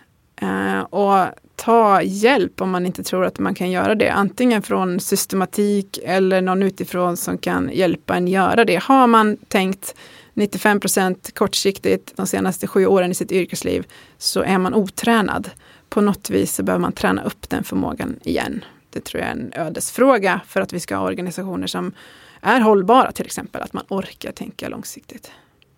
[0.40, 1.26] Eh, och
[1.56, 4.10] ta hjälp om man inte tror att man kan göra det.
[4.10, 8.82] Antingen från systematik eller någon utifrån som kan hjälpa en göra det.
[8.82, 9.94] Har man tänkt
[10.38, 13.86] 95 procent kortsiktigt de senaste sju åren i sitt yrkesliv
[14.18, 15.50] så är man otränad.
[15.88, 18.64] På något vis så behöver man träna upp den förmågan igen.
[18.90, 21.92] Det tror jag är en ödesfråga för att vi ska ha organisationer som
[22.40, 23.62] är hållbara till exempel.
[23.62, 25.30] Att man orkar tänka långsiktigt.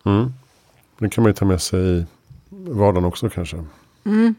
[0.05, 0.33] Mm.
[0.99, 2.07] Det kan man ju ta med sig i
[2.51, 3.65] vardagen också kanske.
[4.05, 4.35] Mm.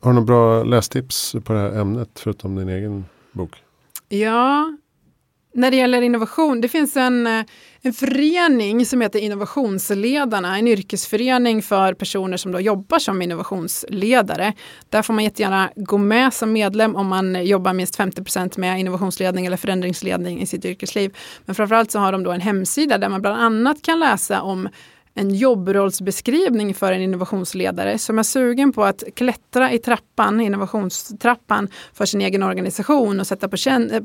[0.00, 3.62] Har du några bra lästips på det här ämnet förutom din egen bok?
[4.08, 4.76] Ja,
[5.54, 7.44] när det gäller innovation, det finns en, eh,
[7.82, 14.52] en förening som heter Innovationsledarna, en yrkesförening för personer som då jobbar som innovationsledare.
[14.88, 19.46] Där får man jättegärna gå med som medlem om man jobbar minst 50% med innovationsledning
[19.46, 21.16] eller förändringsledning i sitt yrkesliv.
[21.44, 24.68] Men framförallt så har de då en hemsida där man bland annat kan läsa om
[25.14, 32.06] en jobbrollsbeskrivning för en innovationsledare som är sugen på att klättra i trappan, innovationstrappan för
[32.06, 33.56] sin egen organisation och sätta på,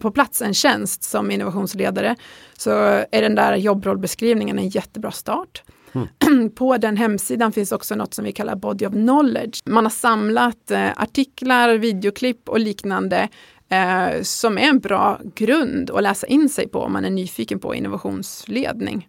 [0.02, 2.16] på plats en tjänst som innovationsledare
[2.58, 2.72] så
[3.12, 5.64] är den där jobbrollbeskrivningen en jättebra start.
[5.92, 6.50] Mm.
[6.56, 9.62] På den hemsidan finns också något som vi kallar Body of Knowledge.
[9.66, 13.30] Man har samlat eh, artiklar, videoklipp och liknande
[13.70, 17.60] eh, som är en bra grund att läsa in sig på om man är nyfiken
[17.60, 19.08] på innovationsledning.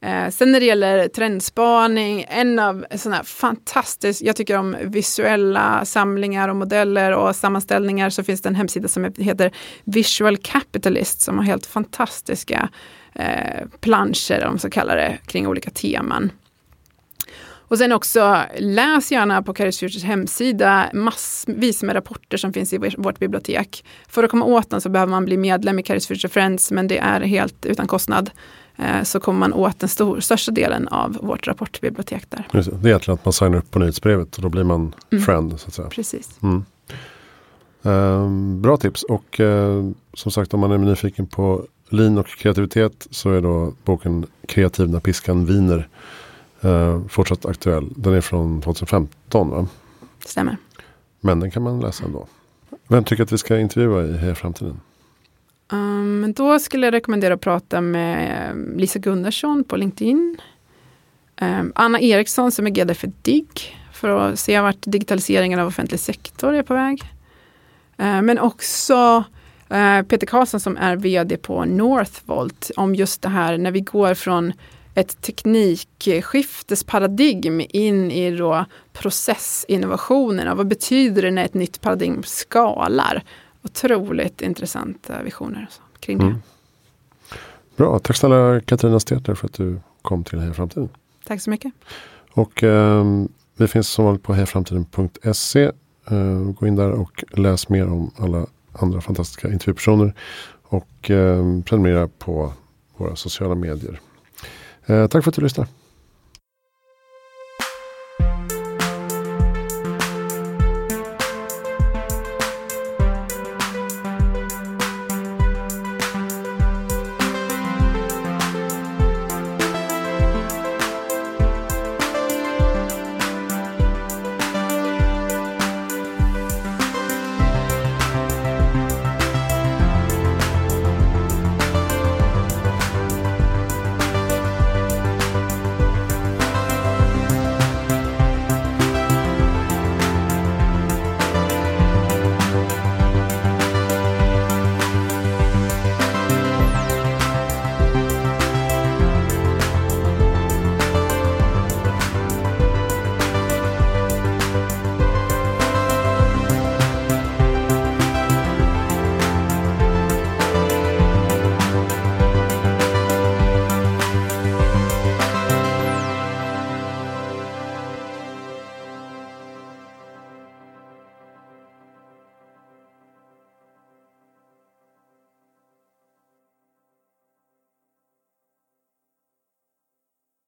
[0.00, 6.48] Eh, sen när det gäller trendspaning, en av sådana fantastiskt, jag tycker om visuella samlingar
[6.48, 9.52] och modeller och sammanställningar så finns det en hemsida som heter
[9.84, 12.68] Visual Capitalist som har helt fantastiska
[13.14, 16.30] eh, planscher, om så kallar det, kring olika teman.
[17.68, 22.78] Och sen också läs gärna på Caris Futures hemsida massvis med rapporter som finns i
[22.96, 23.84] vårt bibliotek.
[24.08, 26.88] För att komma åt dem så behöver man bli medlem i Caris Future Friends men
[26.88, 28.30] det är helt utan kostnad.
[28.78, 32.48] Eh, så kommer man åt den stor, största delen av vårt rapportbibliotek där.
[32.52, 32.58] det.
[32.58, 35.24] är egentligen att man signar upp på nyhetsbrevet och då blir man mm.
[35.24, 35.60] friend.
[35.60, 35.88] Så att säga.
[35.88, 36.30] Precis.
[36.42, 36.64] Mm.
[37.82, 43.06] Um, bra tips och uh, som sagt om man är nyfiken på lin och kreativitet
[43.10, 45.88] så är då boken Kreativ när piskan viner
[46.64, 47.92] uh, fortsatt aktuell.
[47.96, 49.66] Den är från 2015 va?
[50.24, 50.56] Stämmer.
[51.20, 52.26] Men den kan man läsa ändå.
[52.88, 54.80] Vem tycker att vi ska intervjua i Heja Framtiden?
[55.72, 60.38] Um, då skulle jag rekommendera att prata med eh, Lisa Gunnarsson på LinkedIn.
[61.40, 66.00] Um, Anna Eriksson som är GD för DIGG för att se vart digitaliseringen av offentlig
[66.00, 67.02] sektor är på väg.
[67.96, 69.24] Ehm, men också
[69.72, 74.14] uh, Peter Karlsson som är VD på Northvolt om just det här när vi går
[74.14, 74.52] från
[74.94, 80.54] ett teknikskiftesparadigm in i då processinnovationerna.
[80.54, 83.22] Vad betyder det när ett nytt paradigm skalar?
[83.62, 85.68] Otroligt intressanta visioner
[86.00, 86.24] kring det.
[86.24, 86.42] Mm.
[87.76, 90.88] Bra, tack snälla Katarina Steter för att du kom till Heja Framtiden.
[91.24, 91.72] Tack så mycket.
[92.32, 93.04] Och eh,
[93.56, 95.64] vi finns som vanligt på hejaframtiden.se.
[96.10, 100.14] Eh, gå in där och läs mer om alla andra fantastiska intervjupersoner.
[100.62, 102.52] Och eh, prenumerera på
[102.96, 104.00] våra sociala medier.
[104.86, 105.68] Eh, tack för att du lyssnade.